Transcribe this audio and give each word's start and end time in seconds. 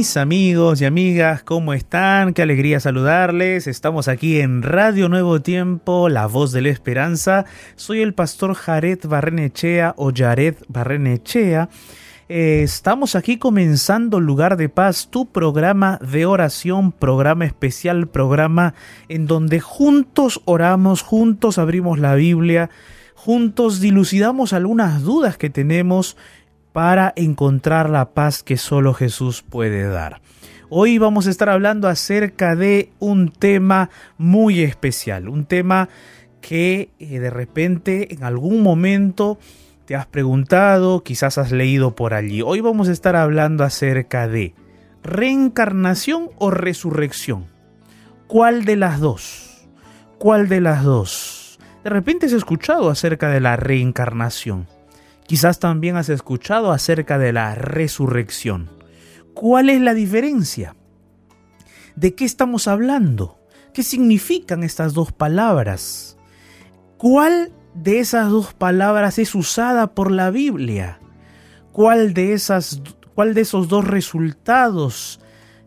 Mis 0.00 0.16
amigos 0.16 0.80
y 0.80 0.86
amigas, 0.86 1.42
¿cómo 1.42 1.74
están? 1.74 2.32
Qué 2.32 2.40
alegría 2.40 2.80
saludarles. 2.80 3.66
Estamos 3.66 4.08
aquí 4.08 4.40
en 4.40 4.62
Radio 4.62 5.10
Nuevo 5.10 5.42
Tiempo, 5.42 6.08
La 6.08 6.24
Voz 6.24 6.52
de 6.52 6.62
la 6.62 6.70
Esperanza. 6.70 7.44
Soy 7.76 8.00
el 8.00 8.14
pastor 8.14 8.54
Jared 8.54 9.00
Barrenechea 9.06 9.92
o 9.98 10.10
Jared 10.10 10.54
Barrenechea. 10.68 11.68
Eh, 12.30 12.62
estamos 12.62 13.14
aquí 13.14 13.36
comenzando 13.36 14.20
Lugar 14.20 14.56
de 14.56 14.70
Paz, 14.70 15.08
tu 15.10 15.26
programa 15.26 15.98
de 15.98 16.24
oración, 16.24 16.92
programa 16.92 17.44
especial, 17.44 18.08
programa 18.08 18.72
en 19.10 19.26
donde 19.26 19.60
juntos 19.60 20.40
oramos, 20.46 21.02
juntos 21.02 21.58
abrimos 21.58 21.98
la 21.98 22.14
Biblia, 22.14 22.70
juntos 23.14 23.80
dilucidamos 23.80 24.54
algunas 24.54 25.02
dudas 25.02 25.36
que 25.36 25.50
tenemos 25.50 26.16
para 26.72 27.12
encontrar 27.16 27.90
la 27.90 28.10
paz 28.10 28.42
que 28.42 28.56
solo 28.56 28.94
Jesús 28.94 29.42
puede 29.42 29.88
dar. 29.88 30.20
Hoy 30.68 30.98
vamos 30.98 31.26
a 31.26 31.30
estar 31.30 31.48
hablando 31.48 31.88
acerca 31.88 32.54
de 32.54 32.92
un 33.00 33.30
tema 33.30 33.90
muy 34.18 34.60
especial, 34.60 35.28
un 35.28 35.44
tema 35.44 35.88
que 36.40 36.90
eh, 36.98 37.18
de 37.18 37.30
repente 37.30 38.14
en 38.14 38.22
algún 38.22 38.62
momento 38.62 39.38
te 39.84 39.96
has 39.96 40.06
preguntado, 40.06 41.02
quizás 41.02 41.38
has 41.38 41.50
leído 41.50 41.96
por 41.96 42.14
allí. 42.14 42.42
Hoy 42.42 42.60
vamos 42.60 42.88
a 42.88 42.92
estar 42.92 43.16
hablando 43.16 43.64
acerca 43.64 44.28
de 44.28 44.54
reencarnación 45.02 46.30
o 46.38 46.52
resurrección. 46.52 47.46
¿Cuál 48.28 48.64
de 48.64 48.76
las 48.76 49.00
dos? 49.00 49.68
¿Cuál 50.18 50.48
de 50.48 50.60
las 50.60 50.84
dos? 50.84 51.58
De 51.82 51.90
repente 51.90 52.26
has 52.26 52.32
escuchado 52.32 52.90
acerca 52.90 53.28
de 53.30 53.40
la 53.40 53.56
reencarnación. 53.56 54.68
Quizás 55.30 55.60
también 55.60 55.96
has 55.96 56.08
escuchado 56.08 56.72
acerca 56.72 57.16
de 57.16 57.32
la 57.32 57.54
resurrección. 57.54 58.68
¿Cuál 59.32 59.70
es 59.70 59.80
la 59.80 59.94
diferencia? 59.94 60.74
¿De 61.94 62.16
qué 62.16 62.24
estamos 62.24 62.66
hablando? 62.66 63.38
¿Qué 63.72 63.84
significan 63.84 64.64
estas 64.64 64.92
dos 64.92 65.12
palabras? 65.12 66.18
¿Cuál 66.96 67.52
de 67.74 68.00
esas 68.00 68.28
dos 68.28 68.54
palabras 68.54 69.20
es 69.20 69.36
usada 69.36 69.94
por 69.94 70.10
la 70.10 70.32
Biblia? 70.32 70.98
¿Cuál 71.70 72.12
de, 72.12 72.32
esas, 72.32 72.82
cuál 73.14 73.32
de 73.32 73.42
esos 73.42 73.68
dos 73.68 73.86
resultados 73.86 75.20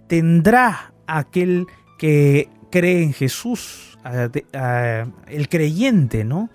tendrá 0.08 0.94
aquel 1.08 1.68
que 1.98 2.50
cree 2.70 3.02
en 3.02 3.14
Jesús, 3.14 3.98
el 5.30 5.48
creyente, 5.48 6.26
¿no? 6.26 6.50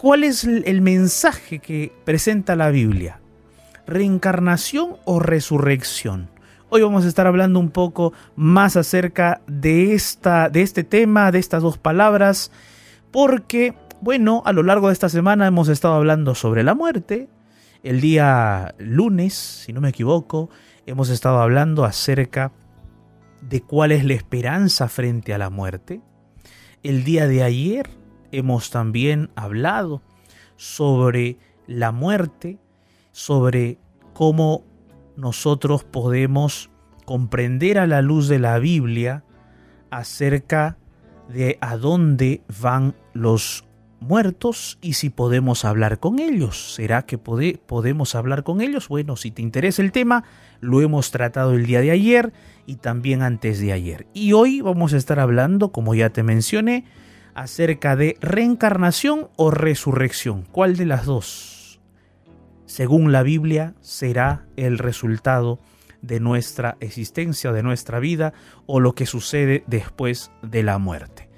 ¿Cuál 0.00 0.24
es 0.24 0.44
el 0.44 0.80
mensaje 0.80 1.58
que 1.58 1.92
presenta 2.06 2.56
la 2.56 2.70
Biblia? 2.70 3.20
¿Reencarnación 3.86 4.96
o 5.04 5.20
resurrección? 5.20 6.30
Hoy 6.70 6.80
vamos 6.80 7.04
a 7.04 7.08
estar 7.08 7.26
hablando 7.26 7.60
un 7.60 7.68
poco 7.68 8.14
más 8.34 8.78
acerca 8.78 9.42
de, 9.46 9.92
esta, 9.92 10.48
de 10.48 10.62
este 10.62 10.84
tema, 10.84 11.30
de 11.30 11.38
estas 11.38 11.62
dos 11.62 11.76
palabras, 11.76 12.50
porque, 13.10 13.74
bueno, 14.00 14.42
a 14.46 14.54
lo 14.54 14.62
largo 14.62 14.86
de 14.86 14.94
esta 14.94 15.10
semana 15.10 15.46
hemos 15.46 15.68
estado 15.68 15.96
hablando 15.96 16.34
sobre 16.34 16.62
la 16.62 16.74
muerte. 16.74 17.28
El 17.82 18.00
día 18.00 18.74
lunes, 18.78 19.34
si 19.34 19.74
no 19.74 19.82
me 19.82 19.90
equivoco, 19.90 20.48
hemos 20.86 21.10
estado 21.10 21.40
hablando 21.40 21.84
acerca 21.84 22.52
de 23.42 23.60
cuál 23.60 23.92
es 23.92 24.02
la 24.06 24.14
esperanza 24.14 24.88
frente 24.88 25.34
a 25.34 25.38
la 25.38 25.50
muerte. 25.50 26.00
El 26.82 27.04
día 27.04 27.26
de 27.26 27.42
ayer 27.42 27.99
hemos 28.32 28.70
también 28.70 29.30
hablado 29.34 30.02
sobre 30.56 31.38
la 31.66 31.92
muerte, 31.92 32.58
sobre 33.12 33.78
cómo 34.12 34.64
nosotros 35.16 35.84
podemos 35.84 36.70
comprender 37.04 37.78
a 37.78 37.86
la 37.86 38.02
luz 38.02 38.28
de 38.28 38.38
la 38.38 38.58
Biblia 38.58 39.24
acerca 39.90 40.78
de 41.28 41.58
a 41.60 41.76
dónde 41.76 42.42
van 42.60 42.94
los 43.12 43.64
muertos 44.00 44.78
y 44.80 44.94
si 44.94 45.10
podemos 45.10 45.64
hablar 45.64 46.00
con 46.00 46.18
ellos. 46.18 46.74
¿Será 46.74 47.02
que 47.02 47.18
podemos 47.18 48.14
hablar 48.14 48.42
con 48.42 48.60
ellos? 48.60 48.88
Bueno, 48.88 49.16
si 49.16 49.30
te 49.30 49.42
interesa 49.42 49.82
el 49.82 49.92
tema, 49.92 50.24
lo 50.60 50.80
hemos 50.80 51.10
tratado 51.10 51.54
el 51.54 51.66
día 51.66 51.80
de 51.80 51.90
ayer 51.90 52.32
y 52.66 52.76
también 52.76 53.22
antes 53.22 53.60
de 53.60 53.72
ayer. 53.72 54.06
Y 54.14 54.32
hoy 54.32 54.60
vamos 54.60 54.94
a 54.94 54.96
estar 54.96 55.20
hablando, 55.20 55.70
como 55.70 55.94
ya 55.94 56.10
te 56.10 56.22
mencioné, 56.22 56.84
acerca 57.40 57.96
de 57.96 58.18
reencarnación 58.20 59.30
o 59.36 59.50
resurrección. 59.50 60.42
¿Cuál 60.52 60.76
de 60.76 60.84
las 60.84 61.06
dos? 61.06 61.80
Según 62.66 63.12
la 63.12 63.22
Biblia, 63.22 63.72
será 63.80 64.44
el 64.56 64.76
resultado 64.76 65.58
de 66.02 66.20
nuestra 66.20 66.76
existencia, 66.80 67.52
de 67.52 67.62
nuestra 67.62 67.98
vida 67.98 68.34
o 68.66 68.78
lo 68.78 68.94
que 68.94 69.06
sucede 69.06 69.64
después 69.66 70.30
de 70.42 70.62
la 70.62 70.76
muerte. 70.76 71.30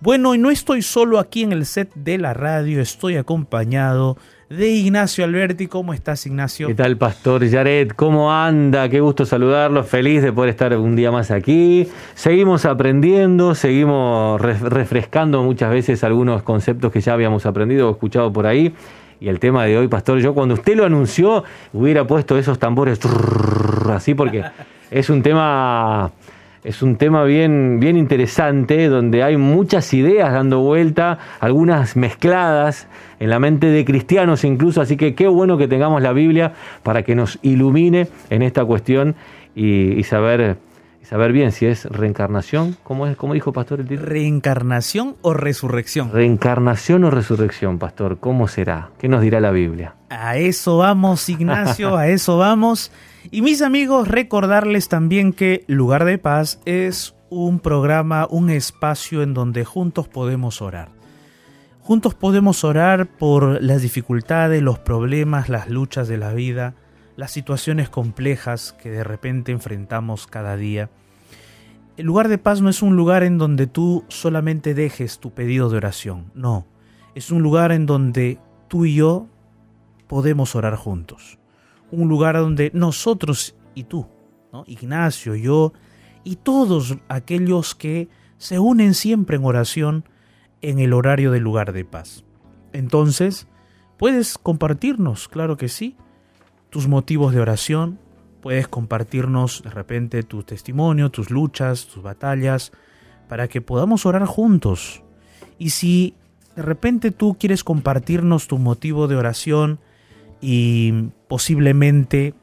Bueno, 0.00 0.36
y 0.36 0.38
no 0.38 0.52
estoy 0.52 0.80
solo 0.80 1.18
aquí 1.18 1.42
en 1.42 1.50
el 1.50 1.66
set 1.66 1.92
de 1.96 2.18
la 2.18 2.34
radio, 2.34 2.80
estoy 2.80 3.16
acompañado 3.16 4.16
Ignacio 4.50 5.24
Alberti. 5.24 5.66
¿Cómo 5.66 5.92
estás, 5.92 6.24
Ignacio? 6.24 6.68
¿Qué 6.68 6.74
tal, 6.74 6.96
Pastor 6.96 7.46
Jared? 7.48 7.90
¿Cómo 7.90 8.32
anda? 8.32 8.88
Qué 8.88 9.00
gusto 9.00 9.26
saludarlo. 9.26 9.84
Feliz 9.84 10.22
de 10.22 10.32
poder 10.32 10.50
estar 10.50 10.74
un 10.76 10.96
día 10.96 11.10
más 11.10 11.30
aquí. 11.30 11.86
Seguimos 12.14 12.64
aprendiendo, 12.64 13.54
seguimos 13.54 14.40
refrescando 14.40 15.42
muchas 15.42 15.70
veces 15.70 16.02
algunos 16.02 16.42
conceptos 16.42 16.90
que 16.90 17.02
ya 17.02 17.12
habíamos 17.12 17.44
aprendido 17.44 17.88
o 17.88 17.92
escuchado 17.92 18.32
por 18.32 18.46
ahí. 18.46 18.74
Y 19.20 19.28
el 19.28 19.38
tema 19.38 19.64
de 19.64 19.76
hoy, 19.76 19.88
Pastor, 19.88 20.20
yo 20.20 20.32
cuando 20.32 20.54
usted 20.54 20.76
lo 20.76 20.86
anunció, 20.86 21.44
hubiera 21.74 22.06
puesto 22.06 22.38
esos 22.38 22.58
tambores 22.58 23.00
así 23.90 24.14
porque 24.14 24.44
es 24.90 25.10
un 25.10 25.22
tema 25.22 26.10
es 26.64 26.82
un 26.82 26.96
tema 26.96 27.24
bien, 27.24 27.78
bien 27.80 27.96
interesante, 27.96 28.88
donde 28.88 29.22
hay 29.22 29.36
muchas 29.36 29.94
ideas 29.94 30.32
dando 30.32 30.60
vuelta, 30.60 31.18
algunas 31.40 31.96
mezcladas 31.96 32.88
en 33.20 33.30
la 33.30 33.38
mente 33.38 33.68
de 33.68 33.84
cristianos 33.84 34.44
incluso, 34.44 34.80
así 34.80 34.96
que 34.96 35.14
qué 35.14 35.28
bueno 35.28 35.56
que 35.56 35.68
tengamos 35.68 36.02
la 36.02 36.12
Biblia 36.12 36.52
para 36.82 37.02
que 37.02 37.14
nos 37.14 37.38
ilumine 37.42 38.08
en 38.30 38.42
esta 38.42 38.64
cuestión 38.64 39.14
y, 39.54 40.02
saber, 40.04 40.56
saber 41.04 41.32
bien 41.32 41.52
si 41.52 41.66
es 41.66 41.84
reencarnación, 41.84 42.76
¿cómo, 42.82 43.06
es, 43.06 43.16
cómo 43.16 43.34
dijo 43.34 43.52
Pastor 43.52 43.80
el 43.80 43.88
¿Reencarnación 43.88 45.16
o 45.22 45.34
resurrección? 45.34 46.12
Reencarnación 46.12 47.04
o 47.04 47.10
resurrección, 47.10 47.78
Pastor, 47.78 48.18
¿cómo 48.18 48.48
será? 48.48 48.90
¿Qué 48.98 49.08
nos 49.08 49.22
dirá 49.22 49.40
la 49.40 49.50
Biblia? 49.50 49.94
A 50.10 50.36
eso 50.36 50.78
vamos, 50.78 51.28
Ignacio, 51.28 51.96
a 51.96 52.08
eso 52.08 52.38
vamos. 52.38 52.92
Y 53.30 53.42
mis 53.42 53.62
amigos, 53.62 54.08
recordarles 54.08 54.88
también 54.88 55.32
que 55.32 55.64
Lugar 55.66 56.04
de 56.04 56.18
Paz 56.18 56.60
es 56.64 57.14
un 57.30 57.60
programa, 57.60 58.26
un 58.30 58.50
espacio 58.50 59.22
en 59.22 59.34
donde 59.34 59.64
juntos 59.64 60.08
podemos 60.08 60.62
orar. 60.62 60.88
Juntos 61.80 62.14
podemos 62.14 62.64
orar 62.64 63.06
por 63.06 63.62
las 63.62 63.82
dificultades, 63.82 64.62
los 64.62 64.78
problemas, 64.78 65.48
las 65.48 65.70
luchas 65.70 66.06
de 66.08 66.18
la 66.18 66.34
vida, 66.34 66.74
las 67.18 67.32
situaciones 67.32 67.90
complejas 67.90 68.72
que 68.72 68.90
de 68.90 69.04
repente 69.04 69.52
enfrentamos 69.52 70.26
cada 70.26 70.56
día. 70.56 70.88
El 71.98 72.06
lugar 72.06 72.28
de 72.28 72.38
paz 72.38 72.62
no 72.62 72.70
es 72.70 72.80
un 72.80 72.96
lugar 72.96 73.24
en 73.24 73.36
donde 73.36 73.66
tú 73.66 74.06
solamente 74.08 74.72
dejes 74.72 75.18
tu 75.18 75.34
pedido 75.34 75.68
de 75.68 75.76
oración, 75.76 76.30
no, 76.34 76.66
es 77.14 77.30
un 77.30 77.42
lugar 77.42 77.72
en 77.72 77.84
donde 77.84 78.38
tú 78.68 78.86
y 78.86 78.94
yo 78.94 79.26
podemos 80.06 80.56
orar 80.56 80.76
juntos 80.76 81.38
un 81.90 82.08
lugar 82.08 82.36
donde 82.36 82.70
nosotros 82.74 83.54
y 83.74 83.84
tú. 83.84 84.06
Ignacio, 84.66 85.34
yo 85.34 85.72
y 86.24 86.36
todos 86.36 86.96
aquellos 87.08 87.74
que 87.74 88.08
se 88.38 88.58
unen 88.58 88.94
siempre 88.94 89.36
en 89.36 89.44
oración 89.44 90.04
en 90.62 90.78
el 90.78 90.92
horario 90.92 91.30
del 91.30 91.42
lugar 91.42 91.72
de 91.72 91.84
paz. 91.84 92.24
Entonces, 92.72 93.46
puedes 93.98 94.36
compartirnos, 94.38 95.28
claro 95.28 95.56
que 95.56 95.68
sí, 95.68 95.96
tus 96.70 96.88
motivos 96.88 97.32
de 97.32 97.40
oración, 97.40 97.98
puedes 98.40 98.68
compartirnos 98.68 99.62
de 99.62 99.70
repente 99.70 100.22
tu 100.22 100.42
testimonio, 100.42 101.10
tus 101.10 101.30
luchas, 101.30 101.86
tus 101.86 102.02
batallas, 102.02 102.72
para 103.28 103.48
que 103.48 103.60
podamos 103.60 104.06
orar 104.06 104.24
juntos. 104.26 105.02
Y 105.58 105.70
si 105.70 106.14
de 106.56 106.62
repente 106.62 107.10
tú 107.10 107.36
quieres 107.38 107.64
compartirnos 107.64 108.48
tu 108.48 108.58
motivo 108.58 109.06
de 109.06 109.16
oración 109.16 109.80
y 110.40 111.10
posiblemente 111.28 112.34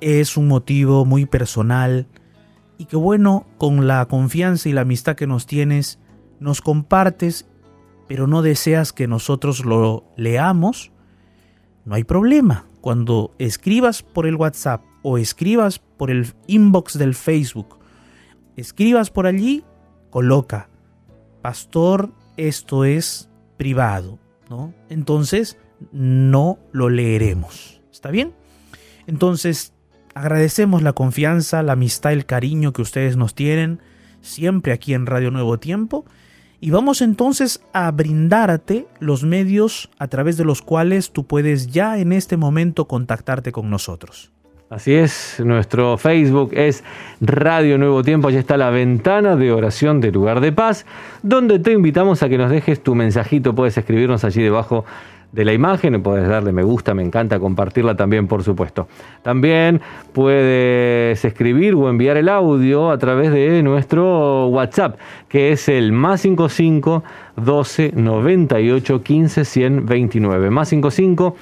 es 0.00 0.36
un 0.36 0.48
motivo 0.48 1.04
muy 1.04 1.26
personal 1.26 2.06
y 2.78 2.84
que 2.84 2.96
bueno, 2.96 3.46
con 3.58 3.86
la 3.86 4.04
confianza 4.06 4.68
y 4.68 4.72
la 4.72 4.82
amistad 4.82 5.16
que 5.16 5.26
nos 5.26 5.46
tienes, 5.46 5.98
nos 6.40 6.60
compartes, 6.60 7.48
pero 8.06 8.26
no 8.26 8.42
deseas 8.42 8.92
que 8.92 9.08
nosotros 9.08 9.64
lo 9.64 10.04
leamos, 10.16 10.92
no 11.86 11.94
hay 11.94 12.04
problema. 12.04 12.66
Cuando 12.82 13.34
escribas 13.38 14.02
por 14.02 14.26
el 14.26 14.36
WhatsApp 14.36 14.82
o 15.02 15.16
escribas 15.16 15.78
por 15.78 16.10
el 16.10 16.34
inbox 16.46 16.98
del 16.98 17.14
Facebook, 17.14 17.78
escribas 18.56 19.10
por 19.10 19.26
allí, 19.26 19.64
coloca, 20.10 20.68
pastor, 21.42 22.12
esto 22.36 22.84
es 22.84 23.30
privado, 23.56 24.18
¿no? 24.50 24.74
Entonces, 24.90 25.56
no 25.92 26.58
lo 26.72 26.90
leeremos. 26.90 27.80
¿Está 27.90 28.10
bien? 28.10 28.34
Entonces, 29.06 29.72
agradecemos 30.14 30.82
la 30.82 30.92
confianza, 30.92 31.62
la 31.62 31.72
amistad, 31.72 32.12
el 32.12 32.26
cariño 32.26 32.72
que 32.72 32.82
ustedes 32.82 33.16
nos 33.16 33.34
tienen 33.34 33.80
siempre 34.20 34.72
aquí 34.72 34.92
en 34.94 35.06
Radio 35.06 35.30
Nuevo 35.30 35.58
Tiempo. 35.58 36.04
Y 36.66 36.70
vamos 36.70 37.00
entonces 37.00 37.62
a 37.72 37.88
brindarte 37.92 38.88
los 38.98 39.22
medios 39.22 39.88
a 40.00 40.08
través 40.08 40.36
de 40.36 40.44
los 40.44 40.62
cuales 40.62 41.12
tú 41.12 41.24
puedes 41.24 41.68
ya 41.68 41.96
en 41.96 42.12
este 42.12 42.36
momento 42.36 42.88
contactarte 42.88 43.52
con 43.52 43.70
nosotros. 43.70 44.32
Así 44.68 44.92
es, 44.92 45.40
nuestro 45.44 45.96
Facebook 45.96 46.50
es 46.54 46.82
Radio 47.20 47.78
Nuevo 47.78 48.02
Tiempo, 48.02 48.26
allí 48.26 48.38
está 48.38 48.56
la 48.56 48.70
ventana 48.70 49.36
de 49.36 49.52
oración 49.52 50.00
de 50.00 50.10
lugar 50.10 50.40
de 50.40 50.50
paz, 50.50 50.86
donde 51.22 51.60
te 51.60 51.70
invitamos 51.70 52.24
a 52.24 52.28
que 52.28 52.36
nos 52.36 52.50
dejes 52.50 52.82
tu 52.82 52.96
mensajito, 52.96 53.54
puedes 53.54 53.78
escribirnos 53.78 54.24
allí 54.24 54.42
debajo 54.42 54.84
de 55.32 55.44
la 55.44 55.52
imagen, 55.52 56.02
puedes 56.02 56.28
darle 56.28 56.52
me 56.52 56.62
gusta, 56.62 56.94
me 56.94 57.02
encanta 57.02 57.38
compartirla 57.38 57.94
también, 57.94 58.26
por 58.26 58.42
supuesto. 58.42 58.88
También 59.22 59.80
puedes 60.12 61.24
escribir 61.24 61.74
o 61.74 61.88
enviar 61.88 62.16
el 62.16 62.28
audio 62.28 62.90
a 62.90 62.98
través 62.98 63.32
de 63.32 63.62
nuestro 63.62 64.46
WhatsApp, 64.46 64.98
que 65.28 65.52
es 65.52 65.68
el 65.68 65.92
más 65.92 66.22
55 66.22 67.04
12 67.36 67.92
98 67.94 69.02
15 69.02 69.44
129. 69.44 70.50
Más 70.50 70.68
55 70.68 71.36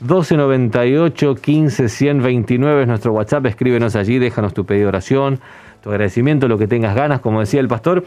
12 0.00 0.36
98 0.36 1.34
15 1.34 1.88
129 1.88 2.82
es 2.82 2.88
nuestro 2.88 3.12
WhatsApp. 3.12 3.46
Escríbenos 3.46 3.96
allí, 3.96 4.18
déjanos 4.18 4.54
tu 4.54 4.66
pedido 4.66 4.84
de 4.84 4.88
oración, 4.88 5.40
tu 5.82 5.90
agradecimiento, 5.90 6.48
lo 6.48 6.58
que 6.58 6.66
tengas 6.66 6.94
ganas, 6.94 7.20
como 7.20 7.40
decía 7.40 7.60
el 7.60 7.68
pastor. 7.68 8.04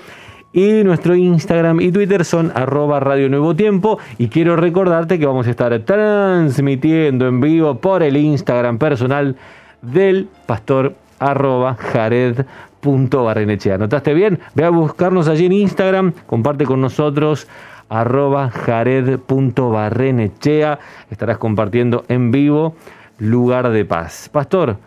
Y 0.52 0.84
nuestro 0.84 1.16
Instagram 1.16 1.80
y 1.80 1.92
Twitter 1.92 2.26
son 2.26 2.52
arroba 2.56 3.00
Radio 3.00 3.30
Nuevo 3.30 3.56
Tiempo. 3.56 4.00
Y 4.18 4.30
quiero 4.30 4.56
recordarte 4.56 5.20
que 5.20 5.28
vamos 5.28 5.46
a 5.48 5.52
estar 5.52 5.78
transmitiendo 5.80 7.28
en 7.28 7.40
vivo 7.40 7.76
por 7.76 8.02
el 8.02 8.18
Instagram 8.18 8.80
personal 8.80 9.36
del 9.82 10.28
pastor 10.48 10.96
arroba 11.20 11.76
jared.barrenechea. 11.76 13.78
¿Notaste 13.78 14.16
bien? 14.16 14.40
Ve 14.56 14.66
a 14.66 14.70
buscarnos 14.70 15.28
allí 15.28 15.46
en 15.46 15.54
Instagram, 15.54 16.14
comparte 16.26 16.66
con 16.66 16.82
nosotros 16.82 17.48
arroba 17.90 18.50
jared.barrenechea. 18.50 20.80
Estarás 21.12 21.38
compartiendo 21.38 22.06
en 22.08 22.32
vivo 22.32 22.74
lugar 23.20 23.70
de 23.70 23.86
paz. 23.86 24.30
Pastor, 24.32 24.78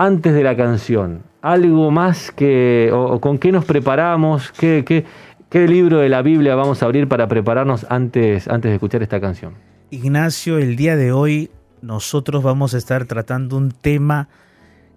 antes 0.00 0.32
de 0.32 0.42
la 0.42 0.56
canción, 0.56 1.24
algo 1.42 1.90
más 1.90 2.30
que, 2.30 2.90
o, 2.90 3.20
con 3.20 3.36
qué 3.36 3.52
nos 3.52 3.66
preparamos, 3.66 4.50
¿Qué, 4.50 4.82
qué, 4.82 5.04
qué 5.50 5.68
libro 5.68 5.98
de 5.98 6.08
la 6.08 6.22
Biblia 6.22 6.54
vamos 6.54 6.82
a 6.82 6.86
abrir 6.86 7.06
para 7.06 7.28
prepararnos 7.28 7.84
antes, 7.90 8.48
antes 8.48 8.70
de 8.70 8.76
escuchar 8.76 9.02
esta 9.02 9.20
canción. 9.20 9.56
Ignacio, 9.90 10.56
el 10.56 10.76
día 10.76 10.96
de 10.96 11.12
hoy 11.12 11.50
nosotros 11.82 12.42
vamos 12.42 12.72
a 12.72 12.78
estar 12.78 13.04
tratando 13.04 13.58
un 13.58 13.72
tema 13.72 14.30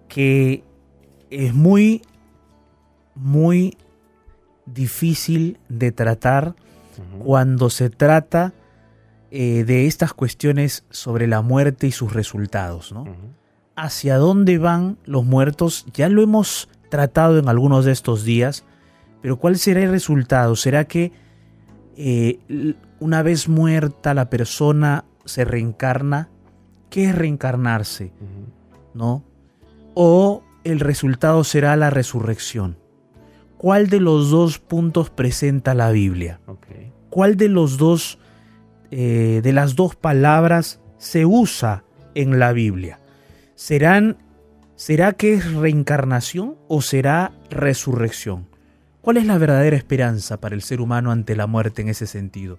que 0.08 0.64
es 1.28 1.52
muy, 1.52 2.00
muy 3.14 3.76
difícil 4.64 5.58
de 5.68 5.92
tratar 5.92 6.54
cuando 7.18 7.68
se 7.68 7.90
trata 7.90 8.54
eh, 9.30 9.64
de 9.64 9.86
estas 9.86 10.14
cuestiones 10.14 10.86
sobre 10.88 11.26
la 11.26 11.42
muerte 11.42 11.88
y 11.88 11.92
sus 11.92 12.14
resultados. 12.14 12.90
¿no? 12.90 13.04
Hacia 13.76 14.16
dónde 14.16 14.58
van 14.58 14.98
los 15.04 15.24
muertos 15.24 15.86
ya 15.92 16.08
lo 16.08 16.22
hemos 16.22 16.68
tratado 16.88 17.38
en 17.38 17.48
algunos 17.48 17.84
de 17.84 17.92
estos 17.92 18.24
días, 18.24 18.64
pero 19.20 19.38
¿cuál 19.38 19.58
será 19.58 19.82
el 19.82 19.90
resultado? 19.90 20.54
¿Será 20.56 20.84
que 20.84 21.12
eh, 21.96 22.38
una 23.00 23.22
vez 23.22 23.48
muerta 23.48 24.14
la 24.14 24.30
persona 24.30 25.04
se 25.24 25.44
reencarna? 25.44 26.28
¿Qué 26.90 27.06
es 27.06 27.14
reencarnarse? 27.14 28.12
¿No? 28.92 29.24
¿O 29.94 30.44
el 30.62 30.80
resultado 30.80 31.42
será 31.42 31.74
la 31.76 31.90
resurrección? 31.90 32.76
¿Cuál 33.56 33.88
de 33.88 33.98
los 34.00 34.30
dos 34.30 34.58
puntos 34.58 35.10
presenta 35.10 35.74
la 35.74 35.90
Biblia? 35.90 36.40
¿Cuál 37.10 37.36
de 37.36 37.48
los 37.48 37.78
dos, 37.78 38.18
eh, 38.90 39.40
de 39.42 39.52
las 39.52 39.74
dos 39.74 39.96
palabras 39.96 40.80
se 40.98 41.24
usa 41.24 41.84
en 42.14 42.38
la 42.38 42.52
Biblia? 42.52 43.00
¿Serán, 43.54 44.18
¿Será 44.74 45.12
que 45.12 45.34
es 45.34 45.52
reencarnación 45.52 46.56
o 46.66 46.82
será 46.82 47.32
resurrección? 47.50 48.48
¿Cuál 49.00 49.18
es 49.18 49.26
la 49.26 49.38
verdadera 49.38 49.76
esperanza 49.76 50.40
para 50.40 50.56
el 50.56 50.62
ser 50.62 50.80
humano 50.80 51.12
ante 51.12 51.36
la 51.36 51.46
muerte 51.46 51.82
en 51.82 51.88
ese 51.88 52.08
sentido? 52.08 52.58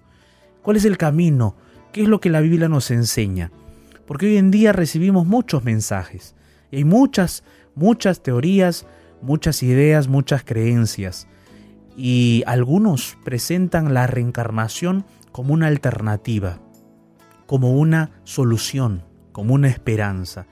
¿Cuál 0.62 0.78
es 0.78 0.86
el 0.86 0.96
camino? 0.96 1.54
¿Qué 1.92 2.02
es 2.02 2.08
lo 2.08 2.20
que 2.20 2.30
la 2.30 2.40
Biblia 2.40 2.68
nos 2.68 2.90
enseña? 2.90 3.50
Porque 4.06 4.26
hoy 4.26 4.38
en 4.38 4.50
día 4.50 4.72
recibimos 4.72 5.26
muchos 5.26 5.64
mensajes 5.64 6.34
y 6.70 6.76
hay 6.76 6.84
muchas, 6.84 7.44
muchas 7.74 8.22
teorías, 8.22 8.86
muchas 9.20 9.62
ideas, 9.62 10.08
muchas 10.08 10.44
creencias. 10.44 11.26
Y 11.96 12.42
algunos 12.46 13.18
presentan 13.22 13.92
la 13.92 14.06
reencarnación 14.06 15.04
como 15.32 15.52
una 15.52 15.66
alternativa, 15.66 16.60
como 17.46 17.72
una 17.72 18.10
solución, 18.24 19.02
como 19.32 19.52
una 19.52 19.68
esperanza. 19.68 20.46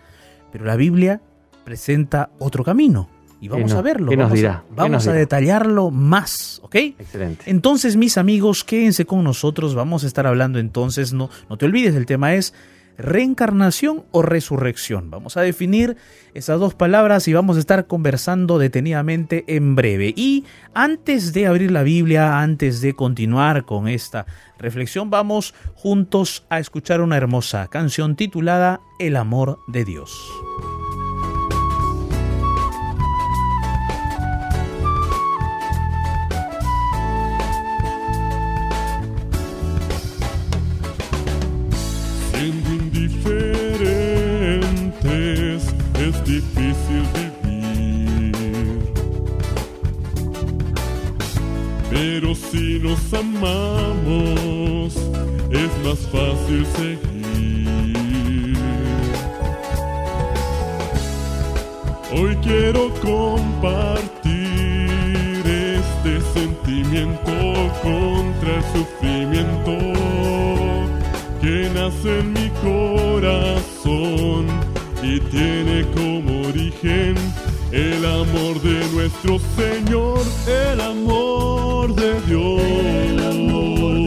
Pero 0.55 0.67
la 0.67 0.77
Biblia 0.77 1.21
presenta 1.65 2.31
otro 2.39 2.63
camino. 2.63 3.09
Y 3.41 3.49
vamos 3.49 3.73
a 3.73 3.83
verlo. 3.83 4.09
¿qué 4.09 4.17
nos 4.17 4.27
vamos 4.27 4.39
dirá? 4.39 4.53
A, 4.53 4.75
vamos 4.77 5.09
a 5.09 5.13
detallarlo 5.13 5.91
más, 5.91 6.61
¿ok? 6.63 6.77
Excelente. 6.77 7.51
Entonces, 7.51 7.97
mis 7.97 8.17
amigos, 8.19 8.63
quédense 8.63 9.05
con 9.05 9.25
nosotros. 9.25 9.75
Vamos 9.75 10.05
a 10.05 10.07
estar 10.07 10.29
hablando 10.29 10.61
entonces, 10.61 11.13
no, 11.13 11.29
no 11.51 11.57
te 11.57 11.65
olvides, 11.65 11.97
el 11.97 12.07
tema 12.07 12.35
es 12.35 12.55
reencarnación 12.99 14.05
o 14.11 14.23
resurrección. 14.23 15.11
Vamos 15.11 15.37
a 15.37 15.43
definir 15.43 15.97
esas 16.35 16.61
dos 16.61 16.75
palabras 16.75 17.29
y 17.29 17.33
vamos 17.33 17.57
a 17.57 17.61
estar 17.61 17.87
conversando 17.87 18.59
detenidamente 18.59 19.45
en 19.47 19.75
breve. 19.75 20.13
Y 20.17 20.45
antes 20.75 21.33
de 21.33 21.47
abrir 21.47 21.71
la 21.71 21.83
Biblia, 21.83 22.41
antes 22.41 22.81
de 22.81 22.95
continuar 22.95 23.65
con 23.65 23.89
esta 23.89 24.27
reflexión, 24.59 25.11
vamos 25.11 25.55
juntos 25.75 26.45
a 26.49 26.59
escuchar 26.59 27.01
una 27.01 27.17
hermosa 27.17 27.69
canción 27.69 28.17
titulada 28.17 28.81
El 28.99 29.17
amor 29.17 29.59
de 29.69 29.85
Dios. 29.85 30.11
Nos 52.85 53.15
amamos 53.15 54.95
es 55.51 55.71
más 55.83 55.99
fácil 56.13 56.67
seguir. 56.77 58.59
Hoy 62.13 62.37
quiero 62.43 62.93
compartir 63.01 64.35
este 65.47 66.21
sentimiento 66.35 67.33
contra 67.83 68.57
el 68.59 68.65
sufrimiento 68.75 69.73
que 71.41 71.71
nace 71.75 72.11
en 72.21 72.27
mi 72.35 72.49
corazón 72.69 74.43
y 75.03 75.21
tiene 75.21 75.87
como 75.95 76.49
origen 76.49 77.15
el 77.75 78.05
amor 78.07 78.61
de 78.63 78.87
nuestro 78.93 79.41
Señor, 79.57 80.21
el 80.47 80.81
amor 80.81 81.93
de 81.95 82.21
Dios. 82.21 84.04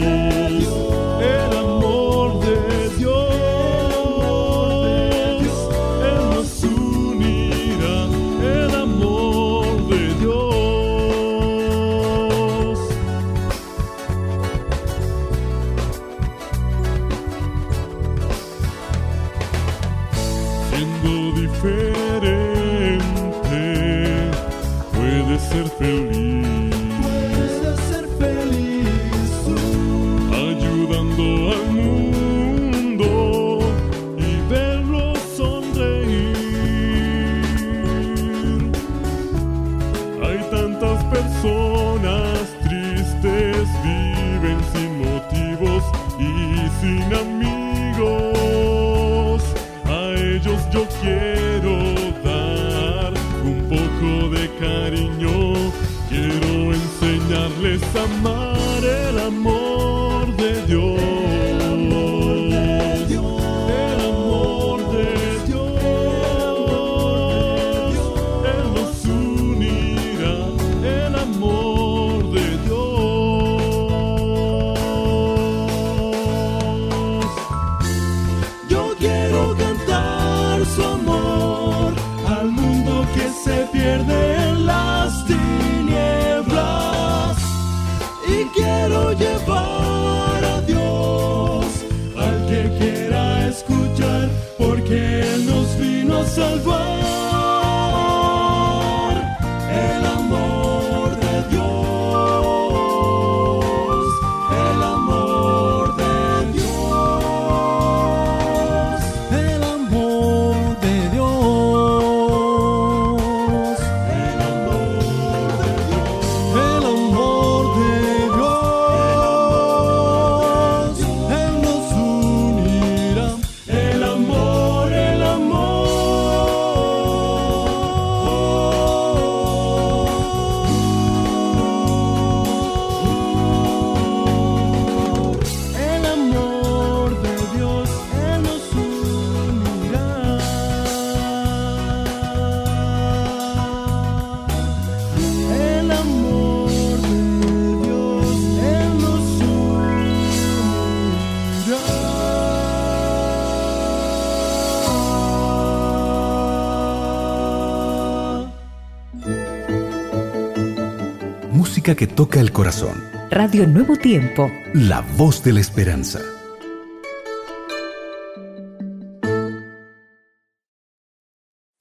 Que 161.97 162.07
toca 162.07 162.39
el 162.39 162.53
corazón. 162.53 163.03
Radio 163.29 163.67
Nuevo 163.67 163.97
Tiempo. 163.97 164.49
La 164.73 165.01
voz 165.17 165.43
de 165.43 165.51
la 165.51 165.59
esperanza. 165.59 166.21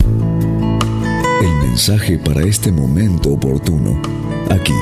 El 0.01 1.53
mensaje 1.63 2.19
para 2.19 2.41
este 2.43 2.73
momento 2.73 3.31
oportuno, 3.35 4.01
aquí, 4.51 4.73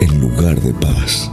en 0.00 0.20
lugar 0.20 0.60
de 0.60 0.74
paz. 0.74 1.30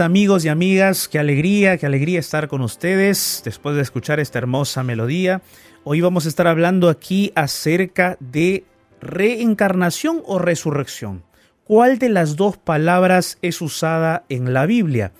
Amigos 0.00 0.44
y 0.44 0.48
amigas, 0.48 1.08
qué 1.08 1.18
alegría, 1.18 1.76
qué 1.76 1.86
alegría 1.86 2.20
estar 2.20 2.48
con 2.48 2.60
ustedes 2.60 3.42
después 3.44 3.74
de 3.74 3.82
escuchar 3.82 4.20
esta 4.20 4.38
hermosa 4.38 4.82
melodía. 4.82 5.42
Hoy 5.82 6.00
vamos 6.00 6.24
a 6.24 6.28
estar 6.28 6.46
hablando 6.46 6.88
aquí 6.88 7.32
acerca 7.34 8.16
de 8.20 8.64
reencarnación 9.00 10.22
o 10.24 10.38
resurrección. 10.38 11.24
¿Cuál 11.64 11.98
de 11.98 12.10
las 12.10 12.36
dos 12.36 12.56
palabras 12.56 13.38
es 13.42 13.60
usada 13.60 14.24
en 14.28 14.52
la 14.52 14.66
Biblia? 14.66 15.12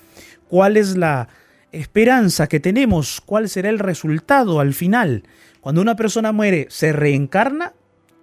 ¿Cuál 0.48 0.76
es 0.76 0.96
la 0.96 1.28
esperanza 1.72 2.46
que 2.46 2.60
tenemos? 2.60 3.20
¿Cuál 3.20 3.48
será 3.48 3.70
el 3.70 3.78
resultado 3.78 4.60
al 4.60 4.74
final? 4.74 5.24
Cuando 5.60 5.80
una 5.80 5.96
persona 5.96 6.30
muere, 6.30 6.66
¿se 6.70 6.92
reencarna 6.92 7.72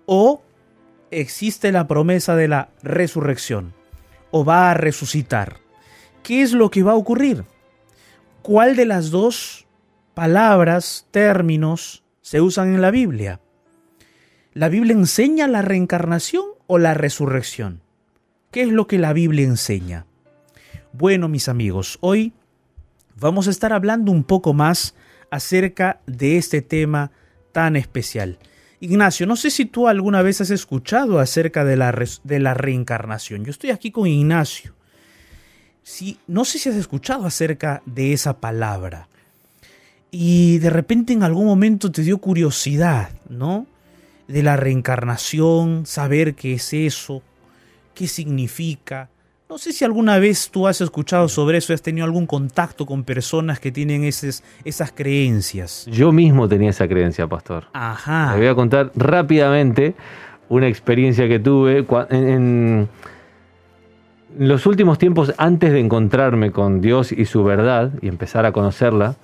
o 0.05 0.43
existe 1.12 1.71
la 1.71 1.88
promesa 1.88 2.35
de 2.35 2.47
la 2.47 2.69
resurrección 2.81 3.74
o 4.31 4.45
va 4.45 4.71
a 4.71 4.74
resucitar. 4.74 5.64
¿Qué 6.25 6.41
es 6.41 6.53
lo 6.53 6.72
que 6.72 6.82
va 6.82 6.94
a 6.94 6.96
ocurrir? 6.96 7.44
¿Cuál 8.41 8.75
de 8.75 8.88
las 8.88 9.12
dos 9.12 9.67
palabras, 10.15 11.05
términos, 11.12 12.03
se 12.22 12.41
usan 12.41 12.74
en 12.74 12.82
la 12.82 12.89
Biblia? 12.89 13.41
¿La 14.51 14.67
Biblia 14.67 14.94
enseña 14.94 15.48
la 15.48 15.62
reencarnación 15.62 16.46
o 16.65 16.79
la 16.79 16.96
resurrección? 16.96 17.82
¿Qué 18.50 18.63
es 18.63 18.70
lo 18.70 18.88
que 18.88 18.98
la 18.98 19.13
Biblia 19.13 19.46
enseña? 19.46 20.08
Bueno, 20.94 21.27
mis 21.27 21.48
amigos, 21.48 22.00
hoy 22.01 22.34
vamos 23.15 23.48
a 23.48 23.51
estar 23.51 23.72
hablando 23.72 24.12
un 24.12 24.24
poco 24.24 24.55
más 24.55 24.96
acerca 25.29 26.01
de 26.08 26.38
este 26.38 26.63
tema 26.63 27.12
tan 27.51 27.75
especial. 27.75 28.39
Ignacio, 28.79 29.27
no 29.27 29.36
sé 29.36 29.51
si 29.51 29.65
tú 29.65 29.88
alguna 29.88 30.24
vez 30.24 30.41
has 30.41 30.50
escuchado 30.50 31.20
acerca 31.20 31.63
de 31.63 31.77
la, 31.77 31.94
de 32.24 32.39
la 32.39 32.55
reencarnación. 32.55 33.46
Yo 33.46 33.51
estoy 33.51 33.70
aquí 33.70 33.91
con 33.91 34.08
Ignacio. 34.08 34.75
Sí, 35.88 36.18
no 36.25 36.46
sé 36.46 36.58
si 36.58 36.68
has 36.68 36.75
escuchado 36.75 37.27
acerca 37.27 37.84
de 37.86 38.12
esa 38.12 38.39
palabra. 38.39 39.08
Y 40.10 40.58
de 40.58 40.72
repente 40.72 41.13
en 41.13 41.22
algún 41.22 41.46
momento 41.46 41.92
te 41.92 42.01
dio 42.01 42.18
curiosidad, 42.18 43.12
¿no? 43.30 43.68
De 44.27 44.42
la 44.42 44.58
reencarnación, 44.58 45.86
saber 45.86 46.34
qué 46.34 46.54
es 46.54 46.74
eso, 46.74 47.22
qué 47.94 48.08
significa. 48.08 49.10
No 49.48 49.60
sé 49.60 49.74
si 49.74 49.86
alguna 49.86 50.18
vez 50.18 50.50
tú 50.50 50.68
has 50.68 50.82
escuchado 50.82 51.30
sobre 51.30 51.60
eso, 51.60 51.72
has 51.72 51.84
tenido 51.84 52.06
algún 52.06 52.25
contacto 52.25 52.88
con 52.88 53.04
personas 53.04 53.60
que 53.60 53.72
tienen 53.72 54.06
esas, 54.06 54.44
esas 54.63 54.92
creencias. 54.92 55.86
Yo 55.92 56.12
mismo 56.12 56.50
tenía 56.50 56.72
esa 56.72 56.88
creencia, 56.88 57.27
pastor. 57.27 57.65
Ajá. 57.74 58.32
Le 58.34 58.39
voy 58.39 58.48
a 58.48 58.56
contar 58.56 58.92
rápidamente 58.96 59.94
una 60.50 60.68
experiencia 60.68 61.27
que 61.27 61.38
tuve 61.38 61.86
en, 62.10 62.27
en 62.27 62.89
los 64.38 64.65
últimos 64.65 64.98
tiempos 64.98 65.34
antes 65.38 65.72
de 65.72 65.80
encontrarme 65.80 66.51
con 66.51 66.82
Dios 66.82 67.12
y 67.12 67.25
su 67.25 67.44
verdad 67.44 67.92
y 68.01 68.08
empezar 68.08 68.46
a 68.46 68.51
conocerla 68.51 69.15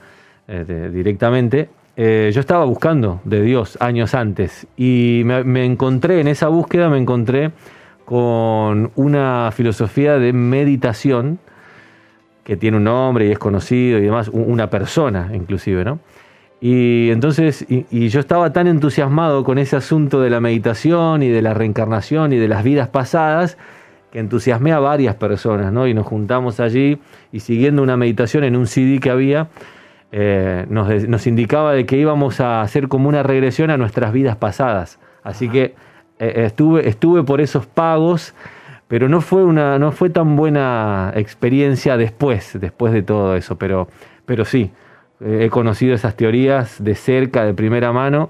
eh, 0.47 0.89
directamente. 0.93 1.69
Eh, 1.97 2.31
yo 2.33 2.39
estaba 2.39 2.65
buscando 2.65 3.19
de 3.25 3.41
Dios 3.41 3.77
años 3.81 4.15
antes 4.15 4.65
y 4.77 5.23
me, 5.25 5.65
encontré 5.65 6.21
en 6.21 6.27
esa 6.27 6.47
búsqueda, 6.47 6.89
me 6.89 6.97
encontré 6.97 7.51
con 8.05 8.91
una 8.95 9.51
filosofía 9.53 10.17
de 10.17 10.33
meditación 10.33 11.39
que 12.43 12.57
tiene 12.57 12.77
un 12.77 12.85
nombre 12.85 13.27
y 13.27 13.31
es 13.31 13.39
conocido 13.39 13.99
y 13.99 14.03
demás, 14.03 14.29
una 14.29 14.69
persona 14.69 15.31
inclusive, 15.33 15.85
¿no? 15.85 15.99
Y 16.59 17.09
entonces, 17.09 17.65
y, 17.67 18.09
yo 18.09 18.19
estaba 18.19 18.53
tan 18.53 18.67
entusiasmado 18.67 19.43
con 19.43 19.57
ese 19.57 19.75
asunto 19.75 20.21
de 20.21 20.29
la 20.29 20.39
meditación 20.39 21.23
y 21.23 21.29
de 21.29 21.41
la 21.41 21.55
reencarnación 21.55 22.33
y 22.33 22.37
de 22.37 22.47
las 22.47 22.63
vidas 22.63 22.87
pasadas, 22.87 23.57
que 24.11 24.19
entusiasmé 24.19 24.73
a 24.73 24.79
varias 24.79 25.15
personas, 25.15 25.71
¿no? 25.71 25.87
Y 25.87 25.93
nos 25.93 26.05
juntamos 26.05 26.59
allí 26.59 26.99
y 27.31 27.39
siguiendo 27.39 27.81
una 27.81 27.97
meditación 27.97 28.43
en 28.43 28.55
un 28.55 28.67
CD 28.67 28.99
que 28.99 29.09
había, 29.09 29.47
eh, 30.11 30.65
nos, 30.69 31.07
nos, 31.07 31.25
indicaba 31.27 31.73
de 31.73 31.85
que 31.85 31.97
íbamos 31.97 32.41
a 32.41 32.61
hacer 32.61 32.89
como 32.89 33.07
una 33.07 33.23
regresión 33.23 33.69
a 33.69 33.77
nuestras 33.77 34.11
vidas 34.11 34.35
pasadas. 34.35 34.99
Así 35.23 35.45
Ajá. 35.45 35.53
que 35.53 35.75
eh, 36.19 36.45
estuve, 36.45 36.87
estuve 36.87 37.23
por 37.23 37.39
esos 37.41 37.65
pagos, 37.65 38.35
pero 38.87 39.07
no 39.07 39.21
fue, 39.21 39.43
una, 39.43 39.79
no 39.79 39.91
fue 39.93 40.09
tan 40.09 40.35
buena 40.35 41.13
experiencia 41.15 41.95
después, 41.95 42.59
después 42.59 42.91
de 42.91 43.03
todo 43.03 43.35
eso, 43.37 43.57
pero, 43.57 43.87
pero 44.25 44.43
sí, 44.43 44.71
eh, 45.21 45.45
he 45.45 45.49
conocido 45.49 45.95
esas 45.95 46.15
teorías 46.15 46.83
de 46.83 46.95
cerca, 46.95 47.45
de 47.45 47.53
primera 47.53 47.93
mano, 47.93 48.29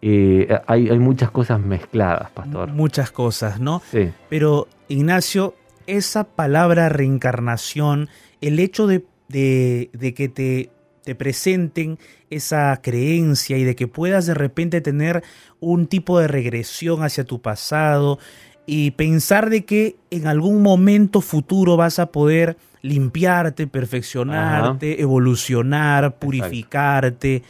y 0.00 0.46
hay, 0.66 0.88
hay, 0.88 0.98
muchas 0.98 1.30
cosas 1.30 1.60
mezcladas, 1.60 2.30
pastor. 2.30 2.70
Muchas 2.72 3.10
cosas, 3.10 3.60
¿no? 3.60 3.82
Sí. 3.90 4.10
Pero, 4.28 4.68
Ignacio, 4.88 5.54
esa 5.86 6.24
palabra 6.24 6.88
reencarnación, 6.88 8.08
el 8.40 8.58
hecho 8.58 8.86
de, 8.86 9.04
de, 9.28 9.90
de 9.92 10.14
que 10.14 10.28
te 10.28 10.70
te 11.06 11.14
presenten 11.14 12.00
esa 12.30 12.80
creencia 12.82 13.56
y 13.56 13.62
de 13.62 13.76
que 13.76 13.86
puedas 13.86 14.26
de 14.26 14.34
repente 14.34 14.80
tener 14.80 15.22
un 15.60 15.86
tipo 15.86 16.18
de 16.18 16.26
regresión 16.26 17.04
hacia 17.04 17.22
tu 17.22 17.40
pasado 17.40 18.18
y 18.66 18.90
pensar 18.90 19.48
de 19.48 19.64
que 19.64 19.94
en 20.10 20.26
algún 20.26 20.62
momento 20.62 21.20
futuro 21.20 21.76
vas 21.76 22.00
a 22.00 22.06
poder 22.06 22.56
limpiarte, 22.82 23.68
perfeccionarte, 23.68 24.94
Ajá. 24.94 25.02
evolucionar, 25.02 26.18
purificarte. 26.18 27.44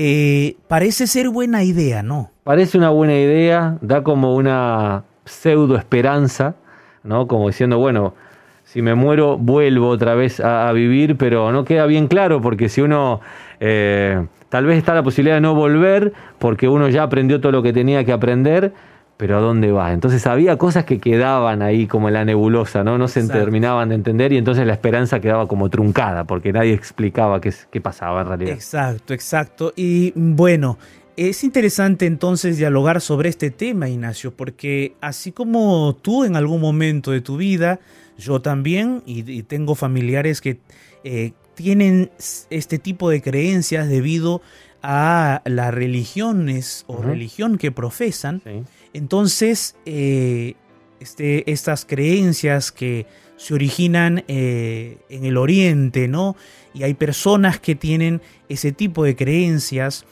Eh, 0.00 0.54
parece 0.68 1.08
ser 1.08 1.28
buena 1.28 1.64
idea, 1.64 2.04
¿no? 2.04 2.30
Parece 2.44 2.78
una 2.78 2.90
buena 2.90 3.14
idea, 3.14 3.78
da 3.80 4.04
como 4.04 4.36
una 4.36 5.02
pseudo 5.24 5.76
esperanza, 5.76 6.54
¿no? 7.02 7.26
Como 7.26 7.48
diciendo, 7.48 7.78
bueno, 7.78 8.14
si 8.62 8.80
me 8.80 8.94
muero 8.94 9.38
vuelvo 9.38 9.88
otra 9.88 10.14
vez 10.14 10.38
a, 10.38 10.68
a, 10.68 10.72
vivir, 10.72 11.16
pero 11.16 11.50
no 11.50 11.64
queda 11.64 11.84
bien 11.86 12.06
claro 12.06 12.40
porque 12.40 12.68
si 12.68 12.80
uno, 12.80 13.20
eh, 13.58 14.24
tal 14.50 14.66
vez 14.66 14.78
está 14.78 14.94
la 14.94 15.02
posibilidad 15.02 15.34
de 15.34 15.40
no 15.40 15.56
volver 15.56 16.12
porque 16.38 16.68
uno 16.68 16.88
ya 16.88 17.02
aprendió 17.02 17.40
todo 17.40 17.50
lo 17.50 17.64
que 17.64 17.72
tenía 17.72 18.04
que 18.04 18.12
aprender, 18.12 18.72
pero 19.18 19.36
¿a 19.36 19.40
dónde 19.40 19.72
va? 19.72 19.92
Entonces 19.92 20.26
había 20.26 20.56
cosas 20.56 20.84
que 20.84 21.00
quedaban 21.00 21.60
ahí 21.60 21.86
como 21.88 22.08
en 22.08 22.14
la 22.14 22.24
nebulosa, 22.24 22.84
¿no? 22.84 22.96
No 22.96 23.08
se 23.08 23.20
Exacto. 23.20 23.42
terminaban 23.42 23.90
de 23.90 23.96
entender 23.96 24.32
y 24.32 24.38
entonces 24.38 24.66
la 24.66 24.72
esperanza 24.72 25.20
quedaba 25.20 25.48
como 25.48 25.68
truncada 25.68 26.24
porque 26.24 26.52
nadie 26.52 26.72
explicaba 26.72 27.40
qué, 27.40 27.52
qué 27.70 27.80
pasaba 27.80 28.22
en 28.22 28.28
realidad. 28.28 28.52
Exacto, 28.52 29.12
exacto. 29.12 29.72
Y 29.74 30.12
bueno, 30.14 30.78
es 31.16 31.42
interesante 31.42 32.06
entonces 32.06 32.58
dialogar 32.58 33.00
sobre 33.00 33.28
este 33.28 33.50
tema, 33.50 33.88
Ignacio, 33.88 34.32
porque 34.32 34.94
así 35.00 35.32
como 35.32 35.96
tú 36.00 36.24
en 36.24 36.36
algún 36.36 36.60
momento 36.60 37.10
de 37.10 37.20
tu 37.20 37.36
vida, 37.36 37.80
yo 38.16 38.40
también, 38.40 39.02
y, 39.04 39.28
y 39.28 39.42
tengo 39.42 39.74
familiares 39.74 40.40
que 40.40 40.60
eh, 41.02 41.32
tienen 41.56 42.12
este 42.50 42.78
tipo 42.78 43.10
de 43.10 43.20
creencias 43.20 43.88
debido 43.88 44.36
a 44.36 44.40
las 44.82 45.74
religiones 45.74 46.84
o 46.86 46.94
uh 46.94 46.98
-huh. 46.98 47.04
religión 47.04 47.58
que 47.58 47.72
profesan. 47.72 48.40
Sí. 48.44 48.62
Entonces, 48.92 49.76
eh, 49.86 50.54
este, 51.00 51.50
estas 51.50 51.84
creencias 51.84 52.72
que 52.72 53.06
se 53.36 53.54
originan 53.54 54.24
eh, 54.26 54.98
en 55.08 55.24
el 55.24 55.36
oriente, 55.36 56.08
¿no? 56.08 56.36
Y 56.74 56.82
hay 56.82 56.94
personas 56.94 57.60
que 57.60 57.74
tienen 57.74 58.20
ese 58.48 58.72
tipo 58.72 59.04
de 59.04 59.14
creencias. 59.14 60.04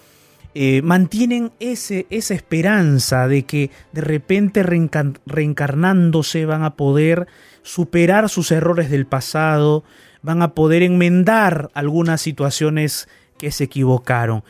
Eh, 0.55 0.81
mantienen 0.83 1.53
ese, 1.61 2.07
esa 2.09 2.35
esperanza 2.35 3.29
de 3.29 3.43
que 3.43 3.71
de 3.93 4.01
repente 4.01 4.63
reencar 4.63 5.21
reencarnándose 5.27 6.47
van 6.47 6.63
a 6.63 6.77
poder 6.77 7.27
superar 7.63 8.29
sus 8.29 8.53
errores 8.53 8.91
del 8.91 9.07
pasado, 9.07 9.85
van 10.23 10.41
a 10.41 10.55
poder 10.55 10.83
enmendar 10.83 11.71
algunas 11.75 12.23
situaciones 12.23 13.09
que 13.39 13.51
se 13.51 13.65
equivocaron. 13.65 14.43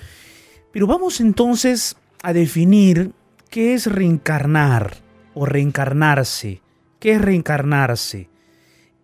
Pero 0.73 0.87
vamos 0.87 1.21
entonces 1.21 1.97
a 2.23 2.33
definir 2.33 3.13
qué 3.51 3.75
es 3.75 3.87
reencarnar 3.87 4.97
o 5.35 5.47
reencarnarse. 5.47 6.61
¿Qué 6.99 7.13
es 7.13 7.21
reencarnarse? 7.21 8.29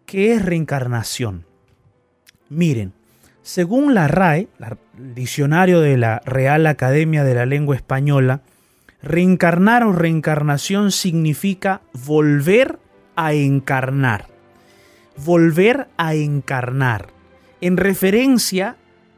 ¿Qué 0.07 0.35
es 0.35 0.45
reencarnación? 0.45 1.47
Miren, 2.49 2.93
según 3.43 3.95
la 3.95 4.09
RAE, 4.09 4.49
el 4.99 5.15
diccionario 5.15 5.81
de 5.81 5.97
la 5.97 6.21
Real 6.25 6.67
Academia 6.67 7.25
de 7.25 7.35
la 7.35 7.47
Lengua 7.47 7.77
Española, 7.77 8.43
reencarnar 9.03 9.85
o 9.85 9.93
reencarnación 9.93 10.93
significa 10.93 11.81
volver 11.93 12.79
a 13.17 13.33
encarnar. 13.33 14.29
Volver 15.17 15.89
a 15.97 16.15
encarnar. 16.15 17.09
En 17.61 17.77
referencia 17.77 18.77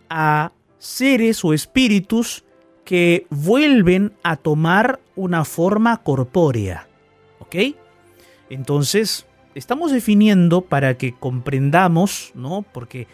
a 0.09 0.53
seres 0.79 1.45
o 1.45 1.53
espíritus 1.53 2.45
que 2.85 3.27
vuelven 3.31 4.13
a 4.23 4.37
tomar 4.37 5.01
una 5.17 5.45
forma 5.45 6.03
corpórea. 6.03 6.89
¿Ok? 7.39 7.57
Entonces, 8.51 9.27
estamos 9.55 9.93
definiendo 9.93 10.63
para 10.63 10.99
que 10.99 11.13
comprendamos, 11.13 12.33
¿no? 12.35 12.63
Porque 12.63 13.07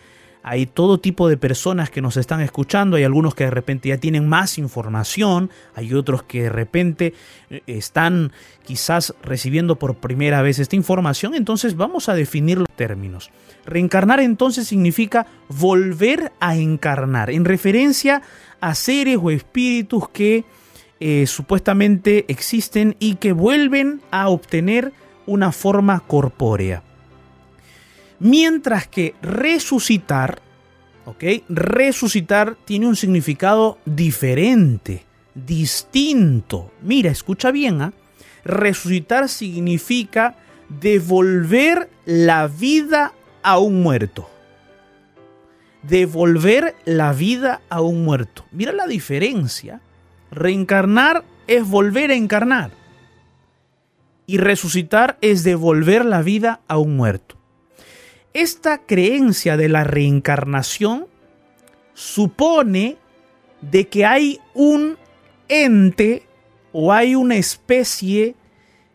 hay 0.42 0.66
todo 0.66 0.98
tipo 0.98 1.29
de 1.29 1.37
personas 1.37 1.90
que 1.90 2.00
nos 2.00 2.16
están 2.16 2.40
escuchando, 2.40 2.96
hay 2.96 3.05
algunos 3.05 3.35
que 3.35 3.44
de 3.44 3.50
repente 3.50 3.90
ya 3.90 3.98
tienen 3.98 4.29
más 4.29 4.59
información, 4.59 5.50
hay 5.74 5.94
otros 5.94 6.22
que 6.22 6.44
de 6.44 6.48
repente 6.48 7.14
eh, 7.50 7.62
están 7.66 8.33
quizás 8.64 9.14
recibiendo 9.22 9.76
por 9.76 9.96
primera 9.96 10.42
vez 10.42 10.59
esta 10.59 10.76
información, 10.76 11.35
entonces 11.35 11.76
vamos 11.76 12.09
a 12.09 12.14
definir 12.14 12.59
los 12.59 12.68
términos. 12.76 13.31
Reencarnar 13.66 14.20
entonces 14.20 14.66
significa 14.66 15.26
volver 15.48 16.33
a 16.40 16.57
encarnar, 16.57 17.31
en 17.31 17.44
referencia 17.44 18.22
a 18.61 18.74
seres 18.74 19.18
o 19.20 19.31
espíritus 19.31 20.09
que 20.09 20.44
eh, 21.00 21.26
supuestamente 21.26 22.26
existen 22.29 22.96
y 22.98 23.16
que 23.16 23.33
vuelven 23.33 24.00
a 24.11 24.29
obtener 24.29 24.92
una 25.26 25.53
forma 25.53 26.00
corpórea. 26.00 26.83
Mientras 28.20 28.87
que 28.87 29.14
resucitar, 29.22 30.42
¿ok? 31.06 31.24
Resucitar 31.48 32.56
tiene 32.66 32.87
un 32.87 32.96
significado 32.96 33.78
diferente, 33.87 35.04
distinto. 35.35 36.70
Mira, 36.83 37.11
escucha 37.11 37.50
bien, 37.50 37.80
¿ah? 37.80 37.92
Resucitar 38.44 39.28
significa 39.28 40.37
devolver 40.68 41.90
la 42.04 42.46
vida 42.46 43.12
a 43.42 43.59
un 43.59 43.83
muerto. 43.83 44.28
Devolver 45.83 46.76
la 46.85 47.14
vida 47.14 47.62
a 47.70 47.80
un 47.80 48.04
muerto. 48.04 48.44
Mira 48.52 48.72
la 48.72 48.87
diferencia. 48.87 49.80
Reencarnar 50.30 51.24
es 51.46 51.66
volver 51.66 52.11
a 52.11 52.14
encarnar. 52.14 52.70
Y 54.26 54.37
resucitar 54.37 55.18
es 55.22 55.42
devolver 55.42 56.04
la 56.04 56.22
vida 56.22 56.61
a 56.68 56.76
un 56.78 56.96
muerto. 56.96 57.39
Esta 58.33 58.79
creencia 58.79 59.57
de 59.57 59.69
la 59.69 59.85
reencarnación 59.85 61.07
supone 61.95 62.97
de 63.61 63.88
que 63.88 64.07
hay 64.07 64.38
un 64.55 64.97
ente 65.49 66.27
o 66.73 66.93
hay 66.93 67.16
una 67.16 67.37
especie 67.37 68.37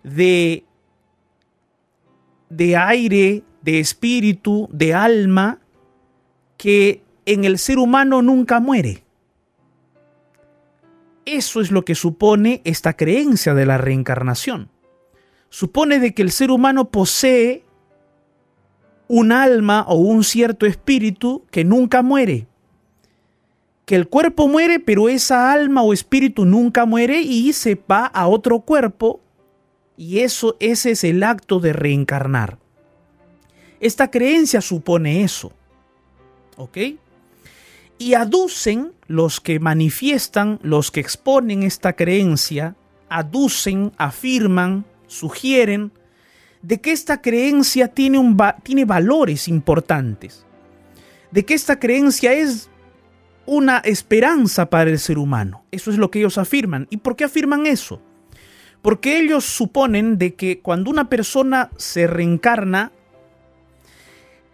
de, 0.03 0.63
de 2.49 2.77
aire, 2.77 3.43
de 3.61 3.79
espíritu, 3.79 4.69
de 4.71 4.93
alma, 4.93 5.59
que 6.55 7.03
en 7.25 7.43
el 7.43 7.57
ser 7.57 7.77
humano 7.77 8.21
nunca 8.21 8.61
muere. 8.61 9.03
Eso 11.25 11.59
es 11.59 11.71
lo 11.71 11.83
que 11.83 11.95
supone 11.95 12.61
esta 12.63 12.93
creencia 12.93 13.53
de 13.53 13.65
la 13.65 13.77
reencarnación. 13.77 14.69
Supone 15.49 15.99
de 15.99 16.13
que 16.13 16.21
el 16.21 16.31
ser 16.31 16.51
humano 16.51 16.89
posee 16.89 17.64
un 19.07 19.31
alma 19.31 19.85
o 19.87 19.95
un 19.95 20.23
cierto 20.23 20.65
espíritu 20.65 21.43
que 21.51 21.63
nunca 21.63 22.01
muere. 22.01 22.47
Que 23.85 23.95
el 23.95 24.07
cuerpo 24.07 24.47
muere, 24.47 24.79
pero 24.79 25.09
esa 25.09 25.51
alma 25.51 25.83
o 25.83 25.93
espíritu 25.93 26.45
nunca 26.45 26.85
muere 26.85 27.21
y 27.21 27.53
se 27.53 27.79
va 27.89 28.07
a 28.07 28.27
otro 28.27 28.61
cuerpo. 28.61 29.21
Y 29.97 30.19
eso, 30.19 30.57
ese 30.59 30.91
es 30.91 31.03
el 31.03 31.23
acto 31.23 31.59
de 31.59 31.73
reencarnar. 31.73 32.57
Esta 33.79 34.09
creencia 34.09 34.61
supone 34.61 35.23
eso. 35.23 35.51
¿Ok? 36.57 36.77
Y 37.97 38.13
aducen 38.15 38.93
los 39.07 39.39
que 39.39 39.59
manifiestan, 39.59 40.59
los 40.63 40.91
que 40.91 40.99
exponen 40.99 41.63
esta 41.63 41.93
creencia, 41.93 42.75
aducen, 43.09 43.91
afirman, 43.97 44.85
sugieren 45.07 45.91
de 46.65 46.81
que 46.81 46.91
esta 46.91 47.21
creencia 47.21 47.87
tiene, 47.87 48.17
un 48.17 48.35
tiene 48.63 48.85
valores 48.85 49.47
importantes, 49.47 50.43
de 51.29 51.45
que 51.45 51.53
esta 51.53 51.79
creencia 51.79 52.33
es 52.33 52.71
una 53.45 53.77
esperanza 53.79 54.67
para 54.67 54.89
el 54.89 54.97
ser 54.97 55.19
humano. 55.19 55.63
Eso 55.71 55.91
es 55.91 55.97
lo 55.97 56.09
que 56.09 56.19
ellos 56.19 56.39
afirman. 56.39 56.87
¿Y 56.89 56.97
por 56.97 57.15
qué 57.15 57.25
afirman 57.25 57.67
eso? 57.67 58.01
Porque 58.81 59.19
ellos 59.19 59.45
suponen 59.45 60.17
de 60.17 60.33
que 60.33 60.59
cuando 60.59 60.89
una 60.89 61.07
persona 61.07 61.69
se 61.77 62.07
reencarna, 62.07 62.91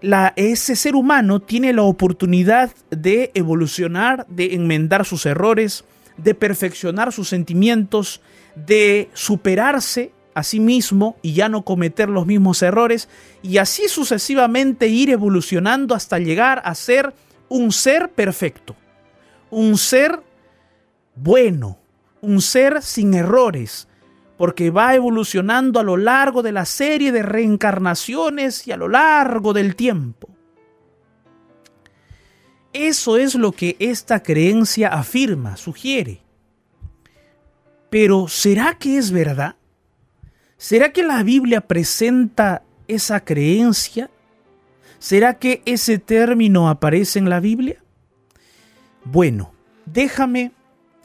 la, 0.01 0.33
ese 0.35 0.75
ser 0.75 0.95
humano 0.95 1.39
tiene 1.39 1.71
la 1.71 1.83
oportunidad 1.83 2.71
de 2.89 3.31
evolucionar, 3.35 4.27
de 4.27 4.55
enmendar 4.55 5.05
sus 5.05 5.25
errores, 5.25 5.85
de 6.17 6.35
perfeccionar 6.35 7.13
sus 7.13 7.29
sentimientos, 7.29 8.19
de 8.55 9.09
superarse 9.13 10.11
a 10.33 10.43
sí 10.43 10.59
mismo 10.59 11.17
y 11.21 11.33
ya 11.33 11.49
no 11.49 11.63
cometer 11.63 12.09
los 12.09 12.25
mismos 12.25 12.61
errores 12.61 13.09
y 13.41 13.57
así 13.57 13.87
sucesivamente 13.87 14.87
ir 14.87 15.09
evolucionando 15.09 15.95
hasta 15.95 16.19
llegar 16.19 16.61
a 16.65 16.75
ser 16.75 17.13
un 17.49 17.71
ser 17.71 18.11
perfecto, 18.11 18.75
un 19.49 19.77
ser 19.77 20.21
bueno, 21.15 21.77
un 22.21 22.41
ser 22.41 22.81
sin 22.81 23.13
errores, 23.13 23.87
porque 24.37 24.71
va 24.71 24.95
evolucionando 24.95 25.79
a 25.79 25.83
lo 25.83 25.97
largo 25.97 26.41
de 26.41 26.51
la 26.51 26.65
serie 26.65 27.11
de 27.11 27.23
reencarnaciones 27.23 28.67
y 28.67 28.71
a 28.71 28.77
lo 28.77 28.87
largo 28.87 29.53
del 29.53 29.75
tiempo. 29.75 30.29
Eso 32.73 33.17
es 33.17 33.35
lo 33.35 33.51
que 33.51 33.75
esta 33.79 34.23
creencia 34.23 34.87
afirma, 34.87 35.57
sugiere. 35.57 36.21
Pero 37.89 38.29
¿será 38.29 38.77
que 38.79 38.97
es 38.97 39.11
verdad? 39.11 39.55
¿Será 40.61 40.93
que 40.93 41.01
la 41.01 41.23
Biblia 41.23 41.61
presenta 41.61 42.61
esa 42.87 43.21
creencia? 43.21 44.11
¿Será 44.99 45.39
que 45.39 45.63
ese 45.65 45.97
término 45.97 46.69
aparece 46.69 47.17
en 47.17 47.31
la 47.31 47.39
Biblia? 47.39 47.83
Bueno, 49.03 49.53
déjame 49.87 50.51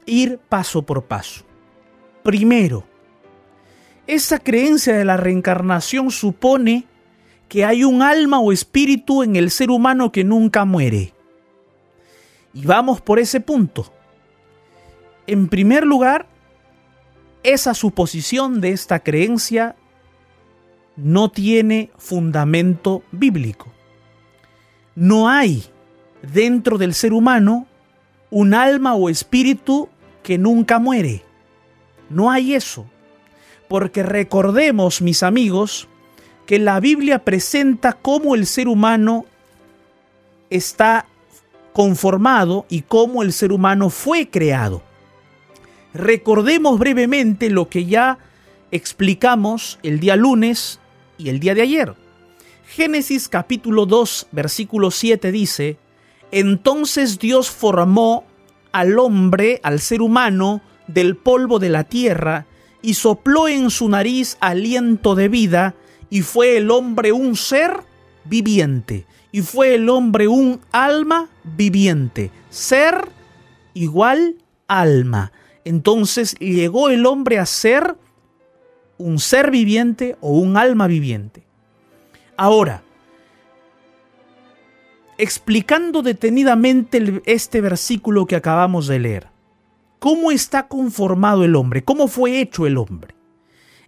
ir 0.05 0.39
paso 0.51 0.83
por 0.83 1.07
paso. 1.07 1.47
Primero, 2.23 2.87
esa 4.07 4.41
creencia 4.41 4.95
de 4.95 5.07
la 5.07 5.17
reencarnación 5.17 6.11
supone 6.11 6.85
que 7.49 7.65
hay 7.65 7.83
un 7.83 8.03
alma 8.03 8.41
o 8.41 8.53
espíritu 8.53 9.23
en 9.23 9.37
el 9.37 9.51
ser 9.51 9.71
humano 9.71 10.13
que 10.13 10.23
nunca 10.23 10.67
muere. 10.67 11.15
Y 12.53 12.67
vamos 12.67 13.01
por 13.01 13.19
ese 13.19 13.41
punto. 13.41 13.91
En 15.27 15.49
primer 15.49 15.87
lugar, 15.87 16.29
esa 17.47 17.75
suposición 17.75 18.61
de 18.61 18.71
esta 18.71 19.01
creencia 19.01 19.77
no 20.97 21.31
tiene 21.31 21.91
fundamento 21.97 23.05
bíblico. 23.13 23.73
No 24.97 25.29
hay 25.29 25.65
dentro 26.23 26.77
del 26.77 26.93
ser 26.93 27.13
humano 27.13 27.69
un 28.31 28.53
alma 28.53 28.97
o 28.97 29.09
espíritu 29.09 29.89
que 30.25 30.39
nunca 30.39 30.81
muere. 30.81 31.23
No 32.11 32.33
hay 32.33 32.55
eso. 32.55 32.85
Porque 33.69 34.03
recordemos, 34.03 35.01
mis 35.01 35.23
amigos, 35.23 35.87
que 36.47 36.59
la 36.59 36.81
Biblia 36.81 37.25
presenta 37.25 37.93
cómo 37.93 38.35
el 38.35 38.47
ser 38.47 38.67
humano 38.67 39.25
está 40.51 41.07
conformado 41.73 42.67
y 42.69 42.83
cómo 42.83 43.23
el 43.23 43.33
ser 43.33 43.53
humano 43.53 43.89
fue 43.89 44.31
creado. 44.31 44.83
Recordemos 45.97 46.79
brevemente 46.79 47.49
lo 47.49 47.71
que 47.71 47.87
ya 47.87 48.19
explicamos 48.71 49.79
el 49.83 49.99
día 49.99 50.15
lunes 50.15 50.79
y 51.17 51.31
el 51.31 51.41
día 51.41 51.55
de 51.55 51.63
ayer. 51.63 51.95
Génesis 52.67 53.31
capítulo 53.31 53.87
2 53.87 54.29
versículo 54.31 54.91
7 54.91 55.33
dice, 55.33 55.79
Entonces 56.31 57.19
Dios 57.19 57.51
formó 57.51 58.25
al 58.73 58.99
hombre, 58.99 59.59
al 59.63 59.81
ser 59.81 60.03
humano, 60.03 60.61
del 60.87 61.17
polvo 61.17 61.59
de 61.59 61.71
la 61.71 61.85
tierra, 61.85 62.45
y 62.83 62.93
sopló 62.93 63.49
en 63.49 63.71
su 63.71 63.89
nariz 63.89 64.37
aliento 64.41 65.15
de 65.15 65.29
vida, 65.29 65.77
y 66.11 66.21
fue 66.21 66.59
el 66.59 66.71
hombre 66.71 67.13
un 67.13 67.37
ser 67.37 67.73
viviente, 68.27 69.07
y 69.33 69.41
fue 69.41 69.77
el 69.77 69.89
hombre 69.89 70.29
un 70.29 70.61
alma 70.73 71.31
viviente. 71.43 72.31
Ser 72.51 73.09
igual 73.73 74.37
alma 74.69 75.33
entonces 75.67 76.37
llegó 76.39 76.91
el 76.91 77.07
hombre 77.07 77.41
a 77.41 77.45
ser 77.45 77.97
un 78.99 79.19
ser 79.19 79.51
viviente 79.51 80.17
o 80.21 80.31
un 80.31 80.57
alma 80.57 80.87
viviente. 80.87 81.45
Ahora, 82.37 82.85
explicando 85.19 86.03
detenidamente 86.03 87.21
este 87.27 87.61
versículo 87.61 88.27
que 88.27 88.37
acabamos 88.37 88.87
de 88.87 89.01
leer, 89.01 89.27
¿cómo 89.99 90.31
está 90.31 90.69
conformado 90.69 91.43
el 91.43 91.57
hombre? 91.57 91.83
¿Cómo 91.83 92.07
fue 92.07 92.41
hecho 92.41 92.69
el 92.69 92.79
hombre? 92.79 93.17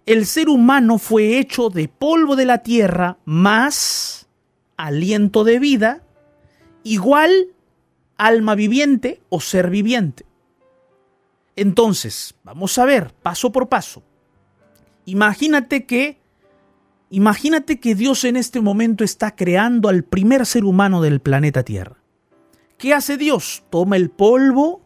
El 0.05 0.25
ser 0.25 0.49
humano 0.49 0.97
fue 0.97 1.39
hecho 1.39 1.69
de 1.69 1.87
polvo 1.87 2.35
de 2.35 2.45
la 2.45 2.57
tierra 2.57 3.19
más 3.23 4.27
aliento 4.75 5.45
de 5.45 5.59
vida 5.59 6.03
igual 6.83 7.31
alma 8.17 8.55
viviente 8.55 9.21
o 9.29 9.39
ser 9.39 9.69
viviente. 9.69 10.25
Entonces, 11.59 12.35
vamos 12.45 12.77
a 12.77 12.85
ver 12.85 13.13
paso 13.21 13.51
por 13.51 13.67
paso. 13.67 14.01
Imagínate 15.03 15.85
que 15.85 16.17
imagínate 17.09 17.81
que 17.81 17.95
Dios 17.95 18.23
en 18.23 18.37
este 18.37 18.61
momento 18.61 19.03
está 19.03 19.35
creando 19.35 19.89
al 19.89 20.03
primer 20.05 20.45
ser 20.45 20.63
humano 20.63 21.01
del 21.01 21.19
planeta 21.19 21.63
Tierra. 21.63 21.97
¿Qué 22.77 22.93
hace 22.93 23.17
Dios? 23.17 23.65
Toma 23.69 23.97
el 23.97 24.09
polvo, 24.09 24.79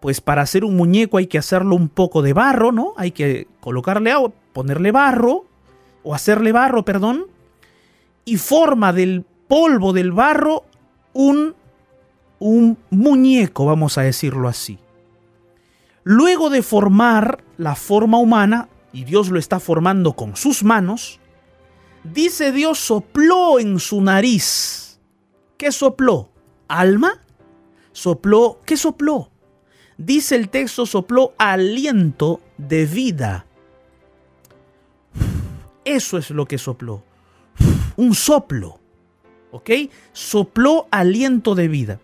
pues 0.00 0.20
para 0.20 0.42
hacer 0.42 0.64
un 0.64 0.76
muñeco 0.76 1.18
hay 1.18 1.28
que 1.28 1.38
hacerlo 1.38 1.76
un 1.76 1.90
poco 1.90 2.22
de 2.22 2.32
barro, 2.32 2.72
¿no? 2.72 2.94
Hay 2.96 3.12
que 3.12 3.46
colocarle 3.60 4.10
agua, 4.10 4.32
ponerle 4.52 4.90
barro, 4.90 5.44
o 6.02 6.12
hacerle 6.12 6.50
barro, 6.50 6.84
perdón, 6.84 7.26
y 8.24 8.36
forma 8.36 8.92
del 8.92 9.24
polvo 9.46 9.92
del 9.92 10.10
barro 10.10 10.64
un, 11.12 11.54
un 12.40 12.78
muñeco, 12.90 13.64
vamos 13.64 13.96
a 13.96 14.02
decirlo 14.02 14.48
así. 14.48 14.80
Luego 16.04 16.50
de 16.50 16.62
formar 16.62 17.44
la 17.56 17.74
forma 17.74 18.18
humana, 18.18 18.68
y 18.92 19.04
Dios 19.04 19.30
lo 19.30 19.38
está 19.38 19.60
formando 19.60 20.14
con 20.14 20.36
sus 20.36 20.64
manos, 20.64 21.20
dice 22.04 22.52
Dios 22.52 22.78
sopló 22.78 23.58
en 23.58 23.78
su 23.78 24.00
nariz. 24.00 24.98
¿Qué 25.56 25.72
sopló? 25.72 26.30
¿Alma? 26.68 27.20
¿Sopló? 27.92 28.60
¿Qué 28.64 28.76
sopló? 28.76 29.30
Dice 29.98 30.36
el 30.36 30.48
texto 30.48 30.86
sopló 30.86 31.34
aliento 31.36 32.40
de 32.56 32.86
vida 32.86 33.44
Eso 35.84 36.16
es 36.16 36.30
lo 36.30 36.46
que 36.46 36.56
sopló. 36.56 37.04
Un 37.96 38.14
soplo. 38.14 38.80
¿Ok? 39.50 39.70
Sopló 40.12 40.86
aliento 40.90 41.54
de 41.54 41.68
vida. 41.68 42.00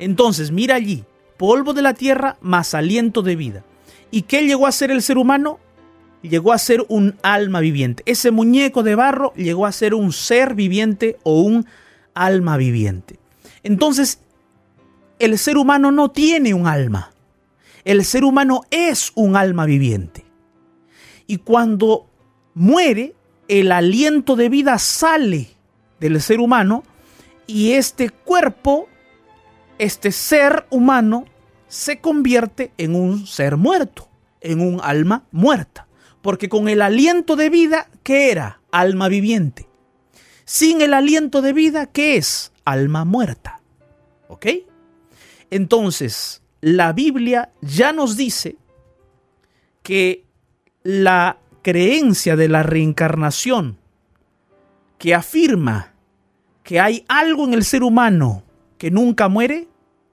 Entonces, 0.00 0.50
mira 0.50 0.74
allí, 0.74 1.04
polvo 1.36 1.74
de 1.74 1.82
la 1.82 1.94
tierra 1.94 2.36
más 2.40 2.74
aliento 2.74 3.22
de 3.22 3.36
vida. 3.36 3.64
¿Y 4.10 4.22
qué 4.22 4.46
llegó 4.46 4.66
a 4.66 4.72
ser 4.72 4.90
el 4.90 5.02
ser 5.02 5.18
humano? 5.18 5.58
Llegó 6.22 6.52
a 6.52 6.58
ser 6.58 6.84
un 6.88 7.16
alma 7.22 7.60
viviente. 7.60 8.02
Ese 8.06 8.30
muñeco 8.30 8.82
de 8.82 8.94
barro 8.94 9.32
llegó 9.34 9.66
a 9.66 9.72
ser 9.72 9.94
un 9.94 10.12
ser 10.12 10.54
viviente 10.54 11.18
o 11.22 11.40
un 11.42 11.66
alma 12.14 12.56
viviente. 12.56 13.18
Entonces, 13.62 14.20
el 15.18 15.38
ser 15.38 15.56
humano 15.56 15.90
no 15.90 16.10
tiene 16.10 16.54
un 16.54 16.66
alma. 16.66 17.12
El 17.84 18.04
ser 18.04 18.24
humano 18.24 18.62
es 18.70 19.12
un 19.14 19.36
alma 19.36 19.66
viviente. 19.66 20.24
Y 21.26 21.38
cuando 21.38 22.06
muere, 22.54 23.14
el 23.48 23.72
aliento 23.72 24.36
de 24.36 24.48
vida 24.48 24.78
sale 24.78 25.48
del 26.00 26.20
ser 26.20 26.40
humano 26.40 26.84
y 27.46 27.72
este 27.72 28.10
cuerpo, 28.10 28.88
este 29.78 30.12
ser 30.12 30.66
humano, 30.70 31.24
se 31.68 32.00
convierte 32.00 32.72
en 32.78 32.94
un 32.94 33.26
ser 33.26 33.56
muerto, 33.56 34.08
en 34.40 34.60
un 34.60 34.80
alma 34.82 35.24
muerta. 35.32 35.88
Porque 36.22 36.48
con 36.48 36.68
el 36.68 36.80
aliento 36.82 37.36
de 37.36 37.50
vida, 37.50 37.88
¿qué 38.02 38.30
era? 38.30 38.60
Alma 38.70 39.08
viviente. 39.08 39.68
Sin 40.44 40.80
el 40.80 40.94
aliento 40.94 41.42
de 41.42 41.52
vida, 41.52 41.86
¿qué 41.86 42.16
es? 42.16 42.52
Alma 42.64 43.04
muerta. 43.04 43.60
¿Ok? 44.28 44.46
Entonces, 45.50 46.42
la 46.60 46.92
Biblia 46.92 47.52
ya 47.60 47.92
nos 47.92 48.16
dice 48.16 48.56
que 49.82 50.24
la 50.82 51.38
creencia 51.62 52.36
de 52.36 52.48
la 52.48 52.62
reencarnación 52.62 53.78
que 54.98 55.14
afirma 55.14 55.92
que 56.62 56.80
hay 56.80 57.04
algo 57.08 57.44
en 57.44 57.54
el 57.54 57.64
ser 57.64 57.82
humano 57.82 58.43
que 58.84 58.90
nunca 58.90 59.30
muere 59.30 59.66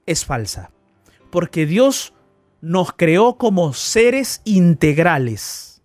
es 0.06 0.24
falsa. 0.24 0.70
Porque 1.30 1.66
Dios 1.66 2.14
nos 2.62 2.90
creó 2.94 3.36
como 3.36 3.74
seres 3.74 4.40
integrales. 4.46 5.82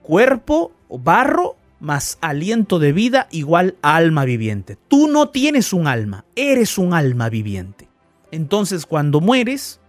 Cuerpo, 0.00 0.72
barro, 0.88 1.56
más 1.80 2.16
aliento 2.22 2.78
de 2.78 2.92
vida 2.92 3.28
igual 3.30 3.76
a 3.82 3.96
alma 3.96 4.24
viviente. 4.24 4.78
Tú 4.88 5.06
no 5.06 5.28
tienes 5.28 5.74
un 5.74 5.86
alma, 5.86 6.24
eres 6.34 6.78
un 6.78 6.94
alma 6.94 7.28
viviente. 7.28 7.90
Entonces 8.30 8.86
cuando 8.86 9.20
mueres, 9.20 9.80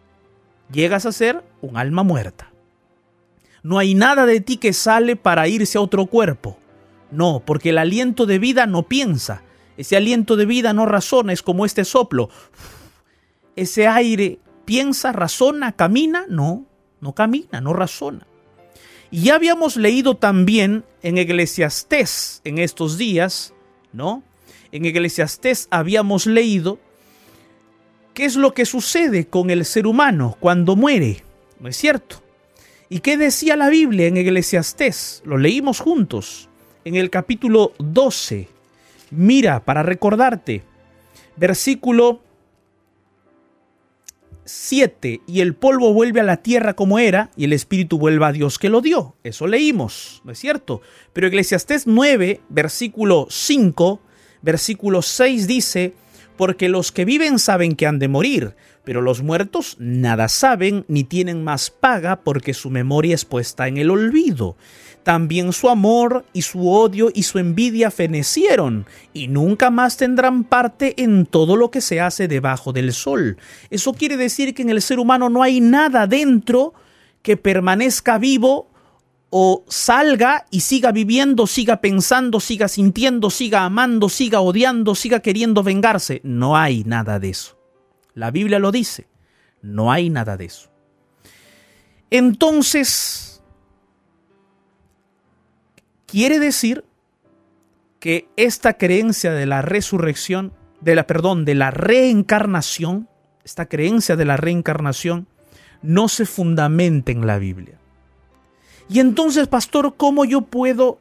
llegas 0.73 1.05
a 1.05 1.13
ser 1.13 1.41
un 1.61 1.77
alma 1.77 2.03
muerta. 2.03 2.51
No 3.63 3.79
hay 3.79 3.95
nada 3.95 4.25
de 4.25 4.41
ti 4.41 4.57
que 4.57 4.73
sale 4.73 5.15
para 5.15 5.47
irse 5.47 5.77
a 5.77 5.81
otro 5.81 6.07
cuerpo. 6.07 6.59
No, 7.11 7.41
porque 7.45 7.69
el 7.69 7.77
aliento 7.77 8.25
de 8.25 8.39
vida 8.39 8.65
no 8.65 8.83
piensa. 8.89 9.44
Ese 9.77 9.97
aliento 9.97 10.35
de 10.35 10.45
vida 10.45 10.73
no 10.73 10.85
razona, 10.85 11.33
es 11.33 11.41
como 11.41 11.65
este 11.65 11.85
soplo. 11.85 12.29
Ese 13.55 13.87
aire 13.87 14.39
piensa, 14.65 15.11
razona, 15.11 15.73
camina. 15.73 16.25
No, 16.29 16.65
no 17.01 17.13
camina, 17.13 17.61
no 17.61 17.73
razona. 17.73 18.27
Y 19.11 19.23
ya 19.23 19.35
habíamos 19.35 19.77
leído 19.77 20.17
también 20.17 20.83
en 21.03 21.17
Eclesiastés 21.17 22.41
en 22.43 22.57
estos 22.57 22.97
días, 22.97 23.53
¿no? 23.93 24.23
En 24.71 24.85
Eclesiastés 24.85 25.67
habíamos 25.69 26.25
leído 26.25 26.79
qué 28.13 28.25
es 28.25 28.35
lo 28.35 28.53
que 28.53 28.65
sucede 28.65 29.27
con 29.27 29.49
el 29.49 29.65
ser 29.65 29.87
humano 29.87 30.35
cuando 30.39 30.75
muere, 30.75 31.23
¿no 31.59 31.69
es 31.69 31.77
cierto? 31.77 32.23
¿Y 32.89 32.99
qué 32.99 33.17
decía 33.17 33.55
la 33.55 33.69
Biblia 33.69 34.07
en 34.07 34.17
Eclesiastés? 34.17 35.21
Lo 35.25 35.37
leímos 35.37 35.79
juntos 35.79 36.49
en 36.83 36.95
el 36.95 37.09
capítulo 37.09 37.73
12. 37.79 38.54
Mira, 39.15 39.63
para 39.63 39.81
recordarte, 39.81 40.63
versículo 41.37 42.21
7, 44.43 45.21
y 45.25 45.41
el 45.41 45.55
polvo 45.55 45.93
vuelve 45.93 46.19
a 46.19 46.23
la 46.23 46.37
tierra 46.37 46.75
como 46.75 46.99
era, 46.99 47.31
y 47.35 47.45
el 47.45 47.53
espíritu 47.53 47.97
vuelve 47.97 48.25
a 48.25 48.31
Dios 48.31 48.59
que 48.59 48.69
lo 48.69 48.81
dio. 48.81 49.15
Eso 49.23 49.47
leímos, 49.47 50.21
¿no 50.23 50.31
es 50.31 50.39
cierto? 50.39 50.81
Pero 51.13 51.27
Eclesiastés 51.27 51.87
9, 51.87 52.41
versículo 52.49 53.27
5, 53.29 54.01
versículo 54.41 55.01
6 55.01 55.47
dice, 55.47 55.93
porque 56.37 56.69
los 56.69 56.91
que 56.91 57.05
viven 57.05 57.39
saben 57.39 57.75
que 57.75 57.87
han 57.87 57.99
de 57.99 58.09
morir, 58.09 58.55
pero 58.85 59.01
los 59.01 59.21
muertos 59.21 59.75
nada 59.79 60.29
saben 60.29 60.85
ni 60.87 61.03
tienen 61.03 61.43
más 61.43 61.69
paga 61.69 62.21
porque 62.21 62.53
su 62.53 62.69
memoria 62.69 63.15
es 63.15 63.25
puesta 63.25 63.67
en 63.67 63.77
el 63.77 63.89
olvido. 63.89 64.55
También 65.03 65.53
su 65.53 65.69
amor 65.69 66.25
y 66.33 66.41
su 66.41 66.67
odio 66.67 67.11
y 67.13 67.23
su 67.23 67.37
envidia 67.37 67.91
fenecieron, 67.91 68.87
y 69.13 69.27
nunca 69.27 69.69
más 69.69 69.97
tendrán 69.97 70.43
parte 70.43 70.95
en 71.03 71.27
todo 71.27 71.55
lo 71.55 71.69
que 71.69 71.81
se 71.81 72.01
hace 72.01 72.27
debajo 72.27 72.73
del 72.73 72.91
sol. 72.91 73.37
Eso 73.69 73.93
quiere 73.93 74.17
decir 74.17 74.55
que 74.55 74.63
en 74.63 74.71
el 74.71 74.81
ser 74.81 74.97
humano 74.97 75.29
no 75.29 75.43
hay 75.43 75.61
nada 75.61 76.07
dentro 76.07 76.73
que 77.21 77.37
permanezca 77.37 78.17
vivo 78.17 78.71
o 79.29 79.63
salga 79.67 80.45
y 80.49 80.61
siga 80.61 80.91
viviendo, 80.91 81.45
siga 81.45 81.81
pensando, 81.81 82.39
siga 82.39 82.67
sintiendo, 82.67 83.29
siga 83.29 83.65
amando, 83.65 84.09
siga 84.09 84.39
odiando, 84.39 84.95
siga 84.95 85.19
queriendo 85.19 85.61
vengarse. 85.61 86.21
No 86.23 86.57
hay 86.57 86.83
nada 86.83 87.19
de 87.19 87.29
eso. 87.29 87.57
La 88.15 88.31
Biblia 88.31 88.57
lo 88.57 88.71
dice. 88.71 89.07
No 89.61 89.91
hay 89.91 90.09
nada 90.09 90.35
de 90.37 90.45
eso. 90.45 90.71
Entonces, 92.09 93.35
Quiere 96.15 96.39
decir 96.39 96.85
que 97.99 98.29
esta 98.37 98.77
creencia 98.77 99.33
de 99.33 99.45
la 99.45 99.61
resurrección, 99.61 100.53
de 100.79 100.95
la 100.95 101.07
perdón, 101.07 101.43
de 101.43 101.55
la 101.55 101.71
reencarnación, 101.71 103.09
esta 103.43 103.65
creencia 103.65 104.15
de 104.15 104.23
la 104.23 104.37
reencarnación 104.37 105.27
no 105.81 106.07
se 106.07 106.25
fundamenta 106.25 107.11
en 107.11 107.27
la 107.27 107.37
Biblia. 107.37 107.77
Y 108.87 109.01
entonces, 109.01 109.49
pastor, 109.49 109.95
¿cómo 109.97 110.23
yo 110.23 110.39
puedo 110.39 110.99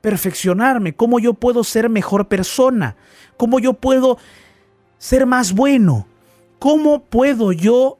perfeccionarme? 0.00 0.94
¿Cómo 0.94 1.18
yo 1.18 1.34
puedo 1.34 1.64
ser 1.64 1.88
mejor 1.88 2.28
persona? 2.28 2.94
¿Cómo 3.36 3.58
yo 3.58 3.72
puedo 3.72 4.16
ser 4.98 5.26
más 5.26 5.54
bueno? 5.54 6.06
¿Cómo 6.58 7.04
puedo 7.04 7.52
yo 7.52 7.98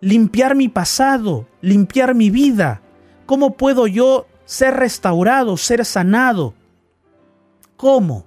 limpiar 0.00 0.54
mi 0.54 0.68
pasado, 0.68 1.46
limpiar 1.60 2.14
mi 2.14 2.30
vida? 2.30 2.82
¿Cómo 3.26 3.56
puedo 3.56 3.86
yo 3.86 4.26
ser 4.44 4.74
restaurado, 4.74 5.56
ser 5.56 5.84
sanado. 5.84 6.54
¿Cómo? 7.76 8.26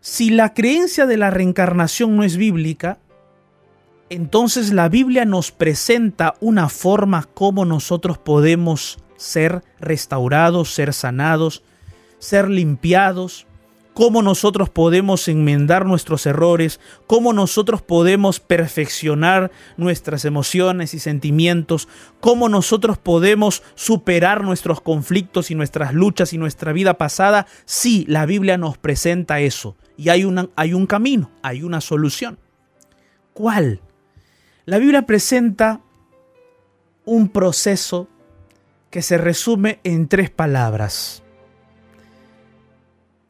Si 0.00 0.30
la 0.30 0.54
creencia 0.54 1.06
de 1.06 1.16
la 1.16 1.30
reencarnación 1.30 2.16
no 2.16 2.24
es 2.24 2.36
bíblica, 2.36 2.98
entonces 4.08 4.72
la 4.72 4.88
Biblia 4.88 5.24
nos 5.24 5.52
presenta 5.52 6.34
una 6.40 6.68
forma 6.68 7.24
como 7.34 7.64
nosotros 7.64 8.18
podemos 8.18 8.98
ser 9.16 9.62
restaurados, 9.78 10.72
ser 10.72 10.94
sanados, 10.94 11.62
ser 12.18 12.48
limpiados, 12.48 13.46
cómo 13.94 14.22
nosotros 14.22 14.70
podemos 14.70 15.28
enmendar 15.28 15.86
nuestros 15.86 16.26
errores, 16.26 16.80
cómo 17.06 17.32
nosotros 17.32 17.82
podemos 17.82 18.40
perfeccionar 18.40 19.50
nuestras 19.76 20.24
emociones 20.24 20.94
y 20.94 20.98
sentimientos, 20.98 21.88
cómo 22.20 22.48
nosotros 22.48 22.98
podemos 22.98 23.62
superar 23.74 24.42
nuestros 24.42 24.80
conflictos 24.80 25.50
y 25.50 25.54
nuestras 25.54 25.92
luchas 25.94 26.32
y 26.32 26.38
nuestra 26.38 26.72
vida 26.72 26.94
pasada. 26.94 27.46
Sí, 27.64 28.04
la 28.08 28.26
Biblia 28.26 28.58
nos 28.58 28.78
presenta 28.78 29.40
eso 29.40 29.76
y 29.96 30.08
hay, 30.08 30.26
hay 30.56 30.74
un 30.74 30.86
camino, 30.86 31.30
hay 31.42 31.62
una 31.62 31.80
solución. 31.80 32.38
¿Cuál? 33.32 33.80
La 34.66 34.78
Biblia 34.78 35.06
presenta 35.06 35.80
un 37.04 37.28
proceso 37.28 38.08
que 38.90 39.02
se 39.02 39.18
resume 39.18 39.80
en 39.84 40.08
tres 40.08 40.30
palabras 40.30 41.22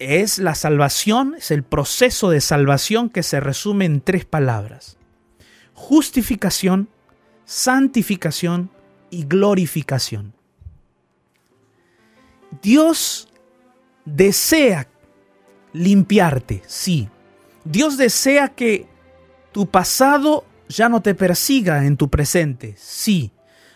es 0.00 0.38
la 0.38 0.54
salvación, 0.54 1.34
es 1.36 1.50
el 1.50 1.62
proceso 1.62 2.30
de 2.30 2.40
salvación 2.40 3.10
que 3.10 3.22
se 3.22 3.38
resume 3.38 3.84
en 3.84 4.00
tres 4.00 4.24
palabras. 4.24 4.96
Justificación, 5.74 6.88
santificación 7.44 8.70
y 9.10 9.24
glorificación. 9.24 10.32
Dios 12.62 13.28
desea 14.06 14.88
limpiarte, 15.74 16.62
sí. 16.66 17.10
Dios 17.64 17.98
desea 17.98 18.48
que 18.48 18.86
tu 19.52 19.66
pasado 19.66 20.46
ya 20.68 20.88
no 20.88 21.02
te 21.02 21.14
persiga 21.14 21.84
en 21.84 21.98
tu 21.98 22.08
presente, 22.08 22.74
sí. 22.78 23.32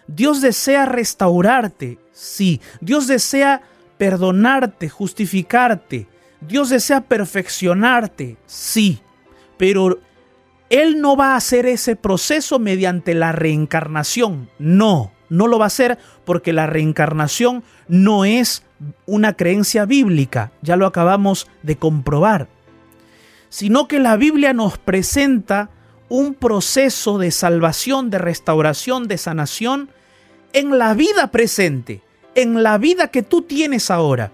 Dios 0.06 0.40
desea 0.40 0.86
restaurarte, 0.86 1.98
sí. 2.12 2.62
Dios 2.80 3.06
desea 3.06 3.60
perdonarte, 3.98 4.88
justificarte, 4.88 6.08
Dios 6.46 6.68
desea 6.68 7.02
perfeccionarte, 7.02 8.36
sí, 8.46 9.00
pero 9.56 9.98
Él 10.70 11.00
no 11.00 11.16
va 11.16 11.32
a 11.32 11.36
hacer 11.36 11.66
ese 11.66 11.96
proceso 11.96 12.58
mediante 12.58 13.14
la 13.14 13.32
reencarnación, 13.32 14.50
no, 14.58 15.12
no 15.28 15.46
lo 15.46 15.58
va 15.58 15.66
a 15.66 15.68
hacer 15.68 15.98
porque 16.24 16.52
la 16.52 16.66
reencarnación 16.66 17.64
no 17.88 18.24
es 18.24 18.62
una 19.06 19.34
creencia 19.34 19.84
bíblica, 19.84 20.52
ya 20.62 20.76
lo 20.76 20.86
acabamos 20.86 21.48
de 21.62 21.76
comprobar, 21.76 22.48
sino 23.48 23.88
que 23.88 23.98
la 23.98 24.16
Biblia 24.16 24.52
nos 24.52 24.78
presenta 24.78 25.70
un 26.08 26.34
proceso 26.34 27.18
de 27.18 27.30
salvación, 27.30 28.10
de 28.10 28.18
restauración, 28.18 29.08
de 29.08 29.18
sanación 29.18 29.88
en 30.52 30.78
la 30.78 30.94
vida 30.94 31.30
presente, 31.30 32.02
en 32.34 32.62
la 32.62 32.78
vida 32.78 33.08
que 33.08 33.22
tú 33.22 33.42
tienes 33.42 33.90
ahora. 33.90 34.32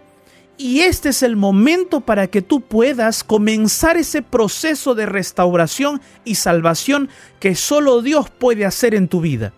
Y 0.62 0.81
este 0.81 1.09
es 1.09 1.23
el 1.23 1.37
momento 1.37 2.03
para 2.03 2.27
que 2.27 2.42
tú 2.42 2.61
puedas 2.61 3.25
comenzar 3.25 3.96
ese 3.96 4.20
proceso 4.20 4.94
de 4.94 5.07
restauración 5.07 6.03
y 6.23 6.35
salvación 6.35 7.09
que 7.38 7.55
solo 7.55 8.03
Dios 8.03 8.29
puede 8.29 8.66
hacer 8.66 8.94
en 8.94 9.09
tu 9.09 9.23
vida. 9.23 9.55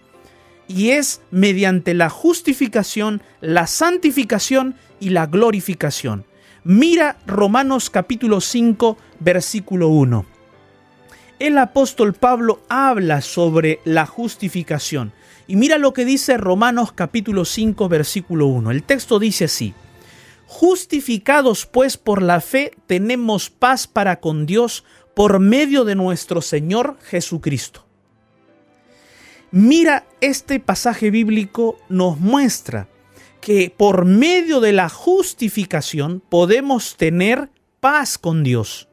Y 0.68 0.90
es 0.90 1.20
mediante 1.32 1.92
la 1.94 2.08
justificación, 2.08 3.20
la 3.40 3.66
santificación 3.66 4.76
y 5.00 5.08
la 5.08 5.26
glorificación. 5.26 6.24
Mira 6.62 7.18
Romanos 7.26 7.90
capítulo 7.90 8.40
5, 8.40 8.96
versículo 9.18 9.88
1. 9.88 10.24
El 11.40 11.58
apóstol 11.58 12.12
Pablo 12.12 12.60
habla 12.68 13.22
sobre 13.22 13.80
la 13.84 14.06
justificación. 14.06 15.12
Y 15.48 15.56
mira 15.56 15.78
lo 15.78 15.92
que 15.92 16.04
dice 16.04 16.36
Romanos 16.36 16.92
capítulo 16.92 17.44
5, 17.44 17.88
versículo 17.88 18.46
1. 18.46 18.70
El 18.70 18.84
texto 18.84 19.18
dice 19.18 19.46
así. 19.46 19.74
Justificados 20.54 21.64
pues 21.64 21.96
por 21.96 22.20
la 22.20 22.42
fe, 22.42 22.72
tenemos 22.86 23.48
paz 23.48 23.86
para 23.86 24.20
con 24.20 24.44
Dios 24.44 24.84
por 25.16 25.40
medio 25.40 25.84
de 25.84 25.94
nuestro 25.94 26.42
Señor 26.42 26.98
Jesucristo. 27.04 27.86
Mira, 29.50 30.06
este 30.20 30.60
pasaje 30.60 31.10
bíblico 31.10 31.78
nos 31.88 32.20
muestra 32.20 32.86
que 33.40 33.74
por 33.74 34.04
medio 34.04 34.60
de 34.60 34.74
la 34.74 34.90
justificación 34.90 36.22
podemos 36.28 36.98
tener 36.98 37.48
paz 37.80 38.18
con 38.18 38.44
Dios. 38.44 38.90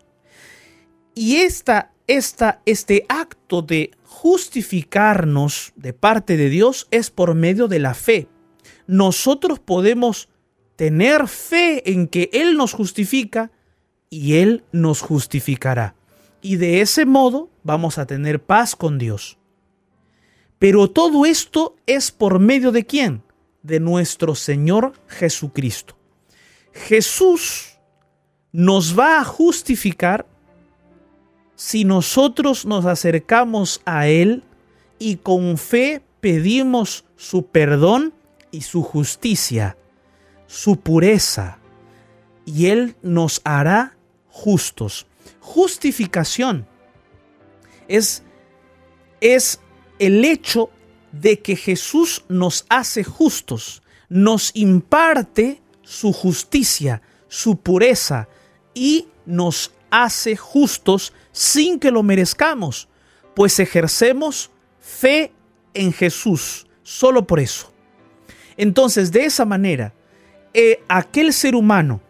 Y 1.14 1.36
esta, 1.42 1.92
esta, 2.08 2.62
este 2.66 3.06
acto 3.10 3.62
de 3.62 3.92
justificarnos 4.06 5.74
de 5.76 5.92
parte 5.92 6.38
de 6.38 6.50
Dios 6.50 6.88
es 6.90 7.12
por 7.12 7.36
medio 7.36 7.68
de 7.68 7.80
la 7.80 7.96
fe. 7.96 8.30
Nosotros 8.88 9.60
podemos 9.60 10.30
tener 10.80 11.28
fe 11.28 11.92
en 11.92 12.08
que 12.08 12.30
Él 12.32 12.56
nos 12.56 12.72
justifica 12.72 13.52
y 14.10 14.36
Él 14.36 14.64
nos 14.72 15.02
justificará. 15.02 15.94
Y 16.42 16.56
de 16.56 16.80
ese 16.80 17.06
modo 17.06 17.50
vamos 17.64 17.98
a 17.98 18.06
tener 18.06 18.42
paz 18.42 18.78
con 18.78 18.98
Dios. 18.98 19.38
Pero 20.58 20.90
todo 20.90 21.26
esto 21.26 21.76
es 21.86 22.12
por 22.12 22.40
medio 22.40 22.72
de 22.72 22.86
quién? 22.86 23.24
De 23.62 23.82
nuestro 23.82 24.36
Señor 24.36 24.94
Jesucristo. 25.10 25.98
Jesús 26.72 27.78
nos 28.54 28.98
va 28.98 29.20
a 29.20 29.26
justificar 29.26 30.26
si 31.56 31.84
nosotros 31.84 32.66
nos 32.66 32.86
acercamos 32.86 33.82
a 33.84 34.08
Él 34.08 34.44
y 34.98 35.18
con 35.18 35.58
fe 35.58 36.02
pedimos 36.22 37.04
su 37.18 37.48
perdón 37.48 38.14
y 38.50 38.62
su 38.62 38.82
justicia 38.82 39.76
su 40.50 40.80
pureza 40.80 41.60
y 42.44 42.66
Él 42.66 42.96
nos 43.04 43.40
hará 43.44 43.96
justos. 44.30 45.06
Justificación 45.40 46.68
es, 47.88 48.24
es 49.22 49.60
el 50.00 50.26
hecho 50.26 50.72
de 51.12 51.40
que 51.40 51.56
Jesús 51.56 52.26
nos 52.30 52.66
hace 52.68 53.04
justos, 53.04 53.84
nos 54.10 54.50
imparte 54.56 55.62
su 55.84 56.12
justicia, 56.12 57.04
su 57.28 57.58
pureza 57.58 58.28
y 58.74 59.08
nos 59.28 59.72
hace 59.92 60.36
justos 60.36 61.14
sin 61.32 61.80
que 61.80 61.92
lo 61.92 62.02
merezcamos, 62.02 62.90
pues 63.36 63.60
ejercemos 63.60 64.50
fe 64.80 65.32
en 65.76 65.94
Jesús, 65.94 66.66
solo 66.82 67.28
por 67.28 67.40
eso. 67.40 67.72
Entonces, 68.58 69.12
de 69.12 69.26
esa 69.26 69.46
manera, 69.46 69.94
eh, 70.54 70.82
aquel 70.88 71.34
ser 71.34 71.56
humano 71.56 72.02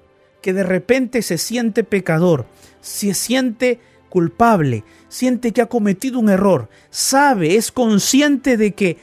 que 0.41 0.53
de 0.53 0.63
repente 0.63 1.21
se 1.21 1.37
siente 1.37 1.83
pecador, 1.83 2.45
se 2.81 3.13
siente 3.13 3.79
culpable, 4.09 4.83
siente 5.09 5.51
que 5.51 5.61
ha 5.61 5.67
cometido 5.67 6.19
un 6.19 6.29
error, 6.29 6.69
sabe, 6.89 7.55
es 7.55 7.71
consciente 7.71 8.57
de 8.57 8.73
que 8.73 8.97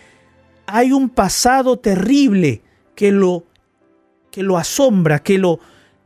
hay 0.66 0.92
un 0.92 1.10
pasado 1.10 1.78
terrible 1.78 2.62
que 2.94 3.12
lo 3.12 3.44
que 4.30 4.42
lo 4.42 4.58
asombra, 4.58 5.20
que 5.20 5.38
lo 5.38 5.60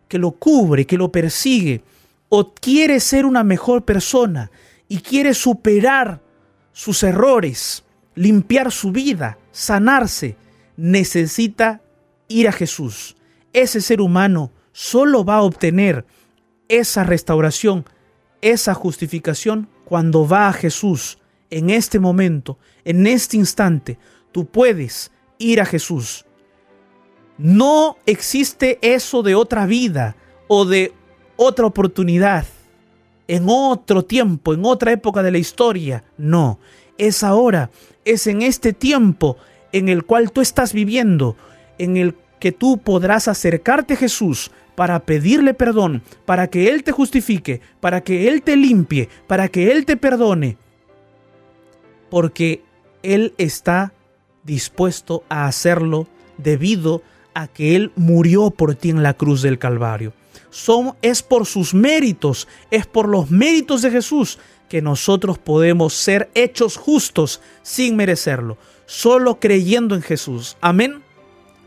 que 0.08 0.18
lo 0.18 0.32
cubre, 0.32 0.86
que 0.86 0.98
lo 0.98 1.12
persigue, 1.12 1.82
o 2.28 2.52
quiere 2.52 3.00
ser 3.00 3.26
una 3.26 3.44
mejor 3.44 3.84
persona 3.84 4.50
y 4.88 4.98
quiere 4.98 5.34
superar 5.34 6.20
sus 6.72 7.02
errores, 7.04 7.84
limpiar 8.16 8.72
su 8.72 8.90
vida, 8.90 9.38
sanarse, 9.52 10.36
necesita 10.76 11.80
ir 12.28 12.48
a 12.48 12.52
Jesús 12.52 13.16
ese 13.52 13.80
ser 13.80 14.00
humano 14.00 14.52
solo 14.72 15.24
va 15.24 15.36
a 15.36 15.42
obtener 15.42 16.04
esa 16.68 17.04
restauración, 17.04 17.84
esa 18.40 18.74
justificación 18.74 19.68
cuando 19.84 20.26
va 20.26 20.48
a 20.48 20.52
Jesús. 20.52 21.18
En 21.50 21.68
este 21.68 21.98
momento, 21.98 22.58
en 22.84 23.06
este 23.06 23.36
instante, 23.36 23.98
tú 24.30 24.46
puedes 24.46 25.10
ir 25.38 25.60
a 25.60 25.66
Jesús. 25.66 26.24
No 27.38 27.96
existe 28.06 28.78
eso 28.82 29.22
de 29.22 29.34
otra 29.34 29.66
vida 29.66 30.14
o 30.46 30.64
de 30.64 30.92
otra 31.36 31.66
oportunidad, 31.66 32.44
en 33.26 33.46
otro 33.48 34.04
tiempo, 34.04 34.52
en 34.54 34.64
otra 34.64 34.92
época 34.92 35.22
de 35.22 35.30
la 35.30 35.38
historia. 35.38 36.04
No, 36.18 36.60
es 36.98 37.24
ahora, 37.24 37.70
es 38.04 38.26
en 38.26 38.42
este 38.42 38.72
tiempo 38.72 39.36
en 39.72 39.88
el 39.88 40.04
cual 40.04 40.32
tú 40.32 40.40
estás 40.40 40.72
viviendo, 40.72 41.36
en 41.78 41.96
el 41.96 42.14
que 42.40 42.50
tú 42.50 42.78
podrás 42.78 43.28
acercarte 43.28 43.94
a 43.94 43.98
Jesús 43.98 44.50
para 44.74 45.00
pedirle 45.00 45.54
perdón, 45.54 46.02
para 46.24 46.48
que 46.48 46.68
Él 46.70 46.82
te 46.82 46.90
justifique, 46.90 47.60
para 47.80 48.00
que 48.00 48.28
Él 48.28 48.42
te 48.42 48.56
limpie, 48.56 49.08
para 49.26 49.48
que 49.48 49.70
Él 49.70 49.84
te 49.84 49.96
perdone. 49.96 50.56
Porque 52.08 52.62
Él 53.02 53.34
está 53.38 53.92
dispuesto 54.42 55.22
a 55.28 55.46
hacerlo 55.46 56.08
debido 56.38 57.02
a 57.34 57.46
que 57.46 57.76
Él 57.76 57.92
murió 57.94 58.50
por 58.50 58.74
ti 58.74 58.90
en 58.90 59.02
la 59.02 59.14
cruz 59.14 59.42
del 59.42 59.58
Calvario. 59.58 60.12
Son, 60.48 60.94
es 61.02 61.22
por 61.22 61.46
sus 61.46 61.74
méritos, 61.74 62.48
es 62.70 62.86
por 62.86 63.06
los 63.06 63.30
méritos 63.30 63.82
de 63.82 63.90
Jesús 63.90 64.38
que 64.68 64.80
nosotros 64.80 65.36
podemos 65.36 65.94
ser 65.94 66.30
hechos 66.34 66.76
justos 66.76 67.40
sin 67.62 67.96
merecerlo, 67.96 68.56
solo 68.86 69.38
creyendo 69.38 69.94
en 69.94 70.02
Jesús. 70.02 70.56
Amén. 70.60 71.02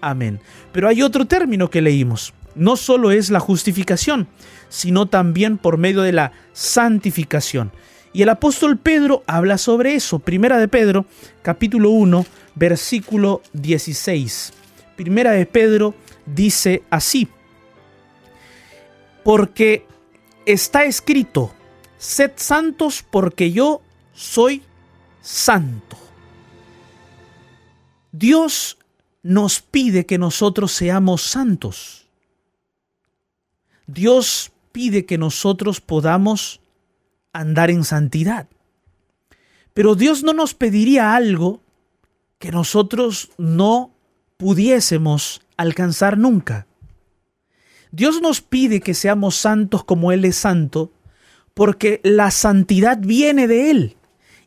Amén. 0.04 0.42
Pero 0.74 0.90
hay 0.90 1.02
otro 1.02 1.26
término 1.26 1.70
que 1.70 1.82
leímos. 1.82 2.34
No 2.56 2.76
solo 2.76 3.12
es 3.12 3.30
la 3.30 3.40
justificación, 3.40 4.28
sino 4.68 5.08
también 5.08 5.58
por 5.58 5.78
medio 5.78 6.02
de 6.02 6.12
la 6.12 6.34
santificación. 6.52 7.72
Y 8.12 8.22
el 8.22 8.30
apóstol 8.30 8.78
Pedro 8.78 9.24
habla 9.26 9.58
sobre 9.58 9.96
eso. 9.96 10.20
Primera 10.20 10.58
de 10.58 10.68
Pedro, 10.68 11.06
capítulo 11.42 11.90
1, 11.90 12.26
versículo 12.56 13.42
16. 13.54 14.54
Primera 14.98 15.32
de 15.32 15.46
Pedro 15.46 15.96
dice 16.26 16.84
así. 16.90 17.30
Porque 19.24 19.88
está 20.46 20.84
escrito, 20.84 21.54
sed 21.98 22.32
santos 22.36 23.06
porque 23.10 23.52
yo 23.52 23.82
soy 24.14 24.62
santo. 25.22 25.98
Dios 28.12 28.78
nos 29.24 29.62
pide 29.62 30.06
que 30.06 30.18
nosotros 30.18 30.74
seamos 30.74 31.22
santos. 31.22 32.08
Dios 33.88 34.52
pide 34.72 35.06
que 35.06 35.18
nosotros 35.18 35.82
podamos 35.82 36.62
andar 37.32 37.72
en 37.72 37.84
santidad. 37.84 38.48
Pero 39.74 39.96
Dios 39.96 40.24
no 40.24 40.34
nos 40.34 40.54
pediría 40.54 41.16
algo 41.16 41.62
que 42.38 42.52
nosotros 42.52 43.32
no 43.38 43.92
pudiésemos 44.38 45.42
alcanzar 45.58 46.18
nunca. 46.18 46.68
Dios 47.92 48.22
nos 48.22 48.42
pide 48.42 48.82
que 48.82 48.94
seamos 48.94 49.36
santos 49.36 49.84
como 49.84 50.12
Él 50.12 50.26
es 50.26 50.36
santo, 50.36 50.92
porque 51.54 52.02
la 52.04 52.32
santidad 52.32 52.98
viene 53.00 53.48
de 53.48 53.72
Él, 53.72 53.98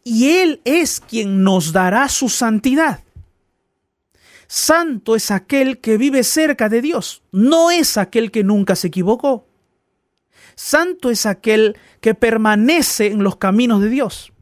y 0.05 0.31
Él 0.31 0.61
es 0.65 1.01
quien 1.01 1.45
nos 1.45 1.73
dará 1.73 2.09
su 2.09 2.29
santidad. 2.29 3.06
Santo 4.49 5.17
es 5.17 5.31
aquel 5.31 5.81
que 5.81 5.97
vive 5.97 6.23
cerca 6.23 6.69
de 6.69 6.81
Dios, 6.81 7.23
no 7.33 7.71
es 7.71 7.97
aquel 7.97 8.31
que 8.31 8.45
nunca 8.45 8.77
se 8.77 8.89
equivocó. 8.89 9.49
Santo 10.55 11.11
es 11.11 11.27
aquel 11.27 11.77
que 12.01 12.15
permanece 12.15 13.09
en 13.09 13.23
los 13.23 13.37
caminos 13.37 13.81
de 13.83 13.89
Dios, 13.91 14.33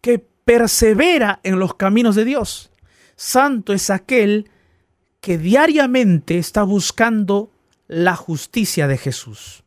que 0.00 0.18
persevera 0.18 1.40
en 1.42 1.58
los 1.58 1.74
caminos 1.74 2.16
de 2.16 2.24
Dios. 2.24 2.70
Santo 3.16 3.72
es 3.72 3.90
aquel 3.90 4.50
que 5.20 5.38
diariamente 5.38 6.38
está 6.38 6.62
buscando 6.62 7.50
la 7.88 8.14
justicia 8.14 8.86
de 8.86 8.98
Jesús 8.98 9.64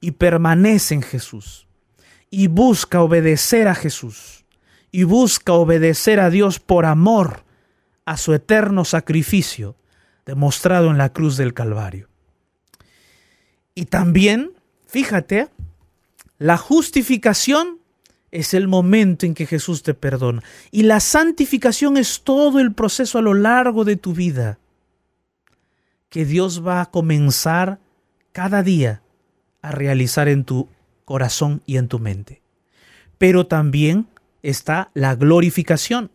y 0.00 0.12
permanece 0.12 0.94
en 0.94 1.02
Jesús 1.02 1.66
y 2.30 2.46
busca 2.46 3.02
obedecer 3.02 3.68
a 3.68 3.74
Jesús 3.74 4.44
y 4.92 5.02
busca 5.02 5.54
obedecer 5.54 6.20
a 6.20 6.30
Dios 6.30 6.60
por 6.60 6.86
amor 6.86 7.44
a 8.08 8.16
su 8.16 8.32
eterno 8.32 8.86
sacrificio 8.86 9.76
demostrado 10.24 10.90
en 10.90 10.96
la 10.96 11.12
cruz 11.12 11.36
del 11.36 11.52
Calvario. 11.52 12.08
Y 13.74 13.84
también, 13.84 14.52
fíjate, 14.86 15.50
la 16.38 16.56
justificación 16.56 17.80
es 18.30 18.54
el 18.54 18.66
momento 18.66 19.26
en 19.26 19.34
que 19.34 19.44
Jesús 19.44 19.82
te 19.82 19.92
perdona. 19.92 20.42
Y 20.70 20.84
la 20.84 21.00
santificación 21.00 21.98
es 21.98 22.22
todo 22.22 22.60
el 22.60 22.72
proceso 22.72 23.18
a 23.18 23.22
lo 23.22 23.34
largo 23.34 23.84
de 23.84 23.96
tu 23.96 24.14
vida 24.14 24.58
que 26.08 26.24
Dios 26.24 26.66
va 26.66 26.80
a 26.80 26.90
comenzar 26.90 27.78
cada 28.32 28.62
día 28.62 29.02
a 29.60 29.70
realizar 29.70 30.28
en 30.28 30.44
tu 30.44 30.70
corazón 31.04 31.60
y 31.66 31.76
en 31.76 31.88
tu 31.88 31.98
mente. 31.98 32.40
Pero 33.18 33.46
también 33.46 34.06
está 34.42 34.90
la 34.94 35.14
glorificación. 35.14 36.10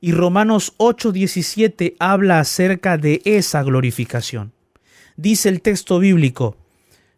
Y 0.00 0.12
Romanos 0.12 0.74
8:17 0.78 1.96
habla 1.98 2.40
acerca 2.40 2.98
de 2.98 3.20
esa 3.24 3.62
glorificación. 3.62 4.52
Dice 5.16 5.48
el 5.48 5.60
texto 5.60 5.98
bíblico 5.98 6.56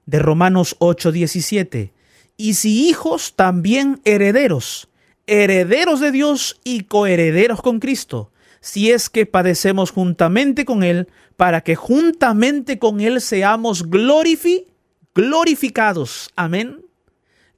de 0.07 0.18
Romanos 0.18 0.76
8:17, 0.78 1.93
y 2.37 2.55
si 2.55 2.89
hijos 2.89 3.35
también 3.37 4.01
herederos, 4.05 4.89
herederos 5.26 6.01
de 6.01 6.11
Dios 6.11 6.59
y 6.64 6.85
coherederos 6.85 7.61
con 7.61 7.81
Cristo, 7.81 8.33
si 8.61 8.91
es 8.91 9.11
que 9.11 9.26
padecemos 9.26 9.91
juntamente 9.91 10.64
con 10.64 10.83
Él, 10.83 11.09
para 11.37 11.61
que 11.61 11.76
juntamente 11.76 12.78
con 12.78 13.01
Él 13.01 13.20
seamos 13.20 13.89
glorifi 13.89 14.66
glorificados. 15.14 16.31
Amén. 16.37 16.85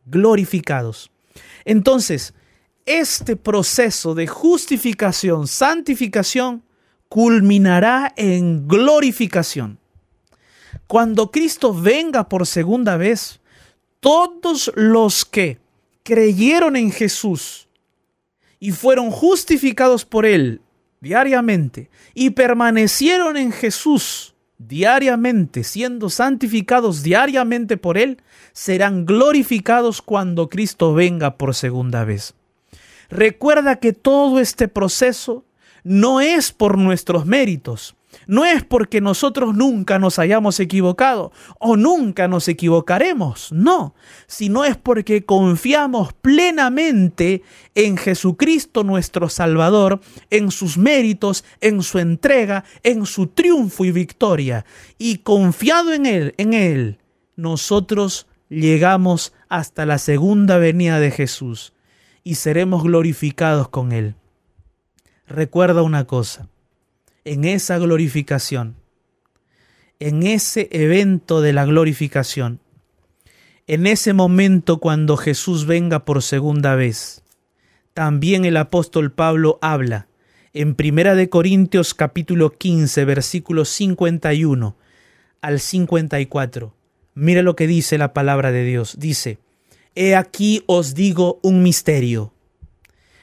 Glorificados. 0.06 1.10
Entonces, 1.64 2.34
este 2.86 3.36
proceso 3.36 4.14
de 4.14 4.26
justificación, 4.26 5.46
santificación, 5.46 6.62
culminará 7.08 8.12
en 8.16 8.66
glorificación. 8.66 9.78
Cuando 10.86 11.30
Cristo 11.30 11.74
venga 11.74 12.28
por 12.28 12.46
segunda 12.46 12.96
vez, 12.96 13.40
todos 14.00 14.72
los 14.74 15.24
que 15.24 15.58
creyeron 16.02 16.76
en 16.76 16.90
Jesús 16.90 17.68
y 18.58 18.72
fueron 18.72 19.10
justificados 19.10 20.04
por 20.04 20.26
Él 20.26 20.60
diariamente 21.00 21.90
y 22.14 22.30
permanecieron 22.30 23.36
en 23.36 23.52
Jesús 23.52 24.34
diariamente, 24.58 25.64
siendo 25.64 26.08
santificados 26.08 27.02
diariamente 27.02 27.76
por 27.76 27.98
Él, 27.98 28.22
serán 28.52 29.04
glorificados 29.04 30.00
cuando 30.00 30.48
Cristo 30.48 30.94
venga 30.94 31.36
por 31.36 31.54
segunda 31.54 32.04
vez. 32.04 32.34
Recuerda 33.12 33.76
que 33.76 33.92
todo 33.92 34.40
este 34.40 34.68
proceso 34.68 35.44
no 35.84 36.22
es 36.22 36.50
por 36.50 36.78
nuestros 36.78 37.26
méritos, 37.26 37.94
no 38.26 38.46
es 38.46 38.64
porque 38.64 39.02
nosotros 39.02 39.54
nunca 39.54 39.98
nos 39.98 40.18
hayamos 40.18 40.58
equivocado 40.60 41.30
o 41.58 41.76
nunca 41.76 42.26
nos 42.26 42.48
equivocaremos, 42.48 43.52
no, 43.52 43.94
sino 44.26 44.64
es 44.64 44.78
porque 44.78 45.26
confiamos 45.26 46.14
plenamente 46.14 47.42
en 47.74 47.98
Jesucristo 47.98 48.82
nuestro 48.82 49.28
Salvador, 49.28 50.00
en 50.30 50.50
sus 50.50 50.78
méritos, 50.78 51.44
en 51.60 51.82
su 51.82 51.98
entrega, 51.98 52.64
en 52.82 53.04
su 53.04 53.26
triunfo 53.26 53.84
y 53.84 53.92
victoria. 53.92 54.64
Y 54.96 55.18
confiado 55.18 55.92
en 55.92 56.06
Él, 56.06 56.34
en 56.38 56.54
Él, 56.54 56.98
nosotros 57.36 58.26
llegamos 58.48 59.34
hasta 59.50 59.84
la 59.84 59.98
segunda 59.98 60.56
venida 60.56 60.98
de 60.98 61.10
Jesús 61.10 61.74
y 62.24 62.36
seremos 62.36 62.82
glorificados 62.82 63.68
con 63.68 63.92
Él. 63.92 64.14
Recuerda 65.26 65.82
una 65.82 66.06
cosa, 66.06 66.48
en 67.24 67.44
esa 67.44 67.78
glorificación, 67.78 68.76
en 69.98 70.22
ese 70.24 70.68
evento 70.72 71.40
de 71.40 71.52
la 71.52 71.64
glorificación, 71.64 72.60
en 73.66 73.86
ese 73.86 74.12
momento 74.12 74.78
cuando 74.78 75.16
Jesús 75.16 75.66
venga 75.66 76.04
por 76.04 76.22
segunda 76.22 76.74
vez, 76.74 77.22
también 77.94 78.44
el 78.44 78.56
apóstol 78.56 79.12
Pablo 79.12 79.58
habla 79.60 80.08
en 80.54 80.74
Primera 80.74 81.14
de 81.14 81.28
Corintios 81.28 81.94
capítulo 81.94 82.50
15 82.50 83.04
versículos 83.04 83.68
51 83.70 84.76
al 85.40 85.60
54. 85.60 86.74
Mira 87.14 87.42
lo 87.42 87.56
que 87.56 87.66
dice 87.66 87.98
la 87.98 88.12
palabra 88.12 88.52
de 88.52 88.64
Dios. 88.64 88.96
Dice, 88.98 89.38
He 89.94 90.16
aquí 90.16 90.62
os 90.66 90.94
digo 90.94 91.38
un 91.42 91.62
misterio. 91.62 92.32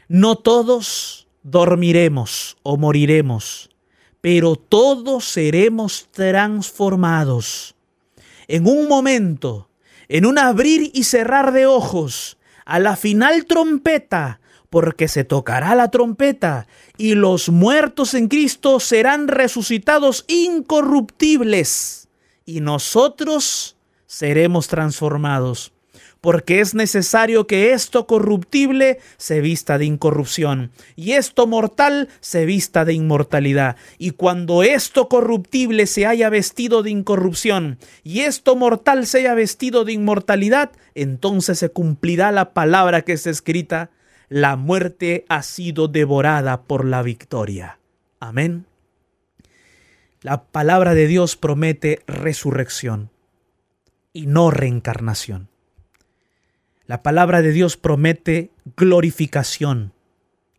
No 0.07 0.35
todos 0.35 1.27
dormiremos 1.41 2.57
o 2.61 2.77
moriremos, 2.77 3.71
pero 4.21 4.55
todos 4.55 5.25
seremos 5.25 6.09
transformados. 6.11 7.75
En 8.47 8.67
un 8.67 8.87
momento, 8.87 9.69
en 10.09 10.27
un 10.27 10.37
abrir 10.37 10.91
y 10.93 11.05
cerrar 11.05 11.53
de 11.53 11.65
ojos, 11.65 12.37
a 12.65 12.77
la 12.77 12.95
final 12.95 13.45
trompeta, 13.45 14.39
porque 14.69 15.07
se 15.07 15.23
tocará 15.23 15.73
la 15.73 15.89
trompeta, 15.89 16.67
y 16.97 17.15
los 17.15 17.49
muertos 17.49 18.13
en 18.13 18.27
Cristo 18.27 18.79
serán 18.79 19.27
resucitados 19.27 20.23
incorruptibles, 20.27 22.09
y 22.45 22.61
nosotros 22.61 23.75
seremos 24.05 24.67
transformados 24.67 25.71
porque 26.21 26.59
es 26.59 26.73
necesario 26.75 27.47
que 27.47 27.73
esto 27.73 28.05
corruptible 28.07 28.99
se 29.17 29.41
vista 29.41 29.77
de 29.77 29.85
incorrupción 29.85 30.71
y 30.95 31.13
esto 31.13 31.47
mortal 31.47 32.09
se 32.19 32.45
vista 32.45 32.85
de 32.85 32.93
inmortalidad. 32.93 33.77
Y 33.97 34.11
cuando 34.11 34.63
esto 34.63 35.07
corruptible 35.07 35.85
se 35.87 36.05
haya 36.05 36.29
vestido 36.29 36.83
de 36.83 36.91
incorrupción 36.91 37.77
y 38.03 38.21
esto 38.21 38.55
mortal 38.55 39.05
se 39.05 39.19
haya 39.19 39.33
vestido 39.33 39.85
de 39.85 39.93
inmortalidad, 39.93 40.71
entonces 40.95 41.59
se 41.59 41.69
cumplirá 41.69 42.31
la 42.31 42.53
palabra 42.53 43.01
que 43.03 43.13
está 43.13 43.29
escrita, 43.29 43.91
la 44.27 44.55
muerte 44.55 45.25
ha 45.29 45.41
sido 45.41 45.87
devorada 45.87 46.63
por 46.63 46.85
la 46.85 47.01
victoria. 47.01 47.79
Amén. 48.19 48.65
La 50.21 50.43
palabra 50.43 50.93
de 50.93 51.07
Dios 51.07 51.37
promete 51.37 52.03
resurrección 52.05 53.09
y 54.11 54.27
no 54.27 54.51
reencarnación. 54.51 55.48
La 56.89 57.03
palabra 57.03 57.43
de 57.43 57.51
Dios 57.51 57.77
promete 57.77 58.49
glorificación 58.75 59.93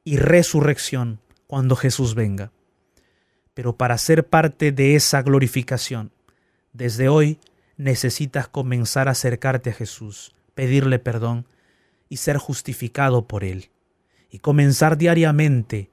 y 0.05 0.16
resurrección 0.16 1.18
cuando 1.49 1.74
Jesús 1.74 2.14
venga. 2.14 2.53
Pero 3.53 3.76
para 3.76 3.99
ser 3.99 4.28
parte 4.28 4.70
de 4.70 4.95
esa 4.95 5.22
glorificación, 5.22 6.12
desde 6.72 7.09
hoy 7.09 7.41
necesitas 7.76 8.47
comenzar 8.47 9.09
a 9.09 9.11
acercarte 9.11 9.70
a 9.70 9.72
Jesús, 9.72 10.33
pedirle 10.55 11.01
perdón 11.01 11.47
y 12.09 12.18
ser 12.18 12.37
justificado 12.37 13.26
por 13.26 13.43
Él. 13.43 13.70
Y 14.31 14.39
comenzar 14.39 14.97
diariamente 14.99 15.91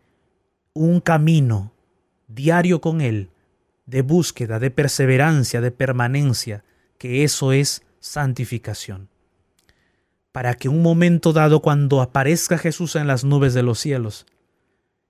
un 0.73 1.01
camino 1.01 1.73
diario 2.27 2.79
con 2.79 3.01
Él 3.01 3.31
de 3.87 4.03
búsqueda, 4.03 4.59
de 4.59 4.69
perseverancia, 4.69 5.61
de 5.61 5.71
permanencia, 5.71 6.63
que 6.99 7.23
eso 7.23 7.53
es 7.53 7.81
santificación 7.99 9.09
para 10.37 10.53
que 10.53 10.69
un 10.69 10.83
momento 10.83 11.33
dado 11.33 11.63
cuando 11.63 11.99
aparezca 11.99 12.59
Jesús 12.59 12.95
en 12.95 13.07
las 13.07 13.23
nubes 13.23 13.55
de 13.55 13.63
los 13.63 13.79
cielos, 13.79 14.27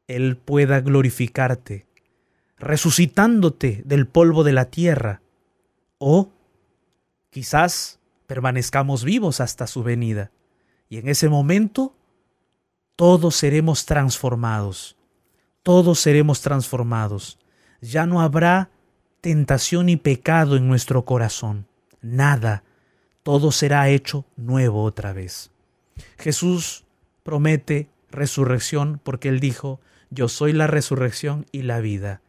Él 0.07 0.37
pueda 0.37 0.79
glorificarte, 0.79 1.85
resucitándote 2.57 3.81
del 3.83 4.07
polvo 4.07 4.45
de 4.45 4.53
la 4.53 4.69
tierra, 4.69 5.21
o 5.97 6.29
quizás 7.29 7.99
permanezcamos 8.25 9.03
vivos 9.03 9.41
hasta 9.41 9.67
su 9.67 9.83
venida, 9.83 10.31
y 10.87 10.95
en 10.95 11.09
ese 11.09 11.27
momento 11.27 11.93
todos 12.95 13.35
seremos 13.35 13.85
transformados, 13.85 14.95
todos 15.61 15.99
seremos 15.99 16.39
transformados, 16.39 17.37
ya 17.81 18.05
no 18.05 18.21
habrá 18.21 18.69
tentación 19.19 19.89
y 19.89 19.97
pecado 19.97 20.55
en 20.55 20.69
nuestro 20.69 21.03
corazón, 21.03 21.67
nada 21.99 22.63
todo 23.27 23.51
será 23.51 23.89
hecho 23.89 24.23
nuevo 24.37 24.83
otra 24.83 25.11
vez. 25.11 25.51
Jesús 26.17 26.85
promete 27.23 27.89
resurrección 28.09 29.01
porque 29.03 29.27
Él 29.27 29.41
dijo, 29.41 29.81
yo 30.09 30.29
soy 30.29 30.53
la 30.53 30.65
resurrección 30.65 31.45
y 31.51 31.63
la 31.63 31.81
vida. 31.81 32.21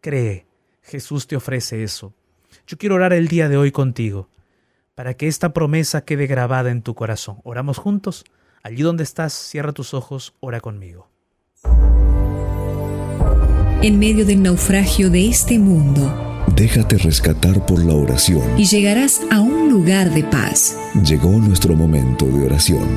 Cree, 0.00 0.46
Jesús 0.80 1.26
te 1.26 1.36
ofrece 1.36 1.82
eso. 1.82 2.14
Yo 2.66 2.78
quiero 2.78 2.94
orar 2.94 3.12
el 3.12 3.28
día 3.28 3.50
de 3.50 3.58
hoy 3.58 3.70
contigo, 3.70 4.30
para 4.94 5.12
que 5.12 5.28
esta 5.28 5.52
promesa 5.52 6.06
quede 6.06 6.26
grabada 6.26 6.70
en 6.70 6.80
tu 6.80 6.94
corazón. 6.94 7.36
Oramos 7.44 7.76
juntos. 7.76 8.24
Allí 8.62 8.80
donde 8.80 9.02
estás, 9.04 9.34
cierra 9.34 9.72
tus 9.72 9.92
ojos, 9.92 10.32
ora 10.40 10.62
conmigo. 10.62 11.10
en 13.82 13.98
medio 13.98 14.24
del 14.24 14.42
naufragio 14.42 15.10
de 15.10 15.28
este 15.28 15.58
mundo 15.58 16.26
Déjate 16.56 16.96
rescatar 16.96 17.66
por 17.66 17.84
la 17.84 17.94
oración. 17.94 18.58
y 18.58 18.64
llegarás 18.64 19.20
a 19.30 19.40
un 19.40 19.55
lugar 19.76 20.08
de 20.10 20.24
paz. 20.24 20.74
Llegó 21.04 21.28
nuestro 21.32 21.76
momento 21.76 22.24
de 22.24 22.46
oración. 22.46 22.88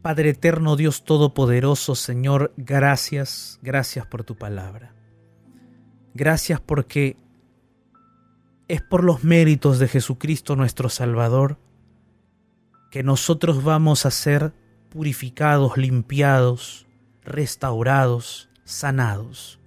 Padre 0.00 0.30
eterno, 0.30 0.76
Dios 0.76 1.04
Todopoderoso, 1.04 1.96
Señor, 1.96 2.54
gracias, 2.56 3.58
gracias 3.62 4.06
por 4.06 4.22
tu 4.22 4.36
palabra. 4.36 4.94
Gracias 6.14 6.60
porque 6.60 7.16
es 8.68 8.80
por 8.80 9.02
los 9.02 9.24
méritos 9.24 9.80
de 9.80 9.88
Jesucristo 9.88 10.54
nuestro 10.54 10.88
Salvador 10.88 11.58
que 12.92 13.02
nosotros 13.02 13.64
vamos 13.64 14.06
a 14.06 14.12
ser 14.12 14.52
purificados, 14.88 15.76
limpiados, 15.76 16.86
restaurados, 17.24 18.49
sanados. 18.70 19.58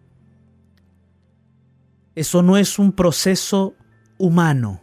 Eso 2.16 2.42
no 2.44 2.58
es 2.58 2.80
un 2.80 2.92
proceso 2.92 3.76
humano. 4.18 4.82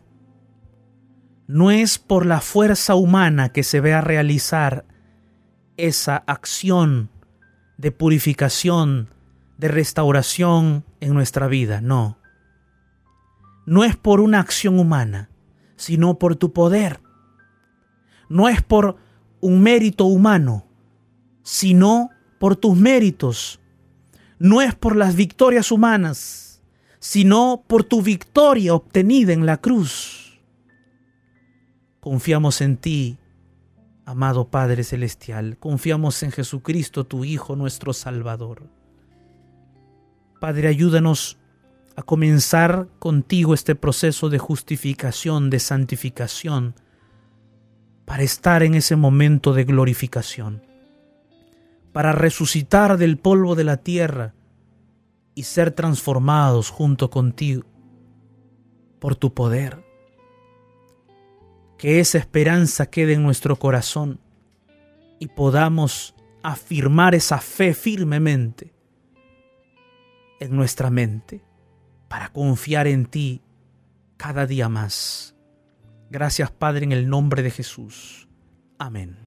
No 1.47 1.71
es 1.71 1.99
por 1.99 2.27
la 2.27 2.41
fuerza 2.41 2.95
humana 2.95 3.51
que 3.51 3.63
se 3.63 3.81
ve 3.81 3.93
a 3.93 4.01
realizar 4.01 4.85
esa 5.77 6.17
acción 6.27 7.11
de 7.79 7.93
purificación, 7.93 9.09
de 9.59 9.69
restauración 9.69 10.85
en 11.01 11.15
nuestra 11.15 11.49
vida, 11.49 11.81
no. 11.81 12.19
No 13.67 13.85
es 13.85 13.97
por 13.97 14.21
una 14.21 14.41
acción 14.41 14.79
humana, 14.79 15.31
sino 15.77 16.19
por 16.19 16.37
tu 16.37 16.53
poder. 16.53 17.01
No 18.29 18.49
es 18.49 18.63
por 18.63 18.97
un 19.41 19.63
mérito 19.63 20.05
humano, 20.05 20.67
sino 21.43 22.11
por 22.39 22.57
tus 22.57 22.77
méritos. 22.77 23.61
No 24.41 24.63
es 24.63 24.75
por 24.75 24.97
las 24.97 25.17
victorias 25.17 25.71
humanas, 25.71 26.63
sino 26.99 27.63
por 27.67 27.85
tu 27.85 28.01
victoria 28.01 28.75
obtenida 28.75 29.35
en 29.35 29.45
la 29.45 29.59
cruz. 29.59 30.41
Confiamos 32.01 32.63
en 32.63 32.79
ti, 32.79 33.19
amado 34.07 34.49
Padre 34.49 34.83
Celestial, 34.83 35.59
confiamos 35.59 36.23
en 36.23 36.33
Jesucristo, 36.33 37.05
tu 37.05 37.27
Hijo, 37.27 37.55
nuestro 37.55 37.93
Salvador. 37.93 38.63
Padre, 40.41 40.69
ayúdanos 40.69 41.37
a 41.95 42.03
comenzar 42.03 42.89
contigo 42.99 43.53
este 43.53 43.75
proceso 43.75 44.31
de 44.31 44.39
justificación, 44.39 45.51
de 45.51 45.59
santificación, 45.59 46.75
para 48.07 48.23
estar 48.23 48.63
en 48.63 48.75
ese 48.75 48.97
momento 48.97 49.53
de 49.53 49.65
glorificación, 49.65 50.63
para 51.93 52.13
resucitar 52.13 52.97
del 52.97 53.19
polvo 53.19 53.55
de 53.55 53.65
la 53.65 53.79
tierra 53.79 54.35
y 55.35 55.45
ser 55.45 55.73
transformados 55.73 56.71
junto 56.71 57.11
contigo 57.11 57.65
por 58.99 59.17
tu 59.17 59.35
poder. 59.35 59.85
Que 61.79 62.01
esa 62.01 62.19
esperanza 62.19 62.87
quede 62.87 63.15
en 63.15 63.23
nuestro 63.23 63.57
corazón 63.57 64.21
y 65.19 65.29
podamos 65.29 66.15
afirmar 66.43 67.15
esa 67.15 67.39
fe 67.39 67.75
firmemente 67.75 68.73
en 70.41 70.55
nuestra 70.57 70.91
mente 70.91 71.43
para 72.09 72.33
confiar 72.33 72.87
en 72.87 73.07
ti 73.07 73.43
cada 74.17 74.47
día 74.47 74.69
más. 74.69 75.35
Gracias 76.11 76.51
Padre 76.51 76.85
en 76.85 76.93
el 76.93 77.09
nombre 77.09 77.43
de 77.43 77.51
Jesús. 77.51 78.29
Amén. 78.79 79.17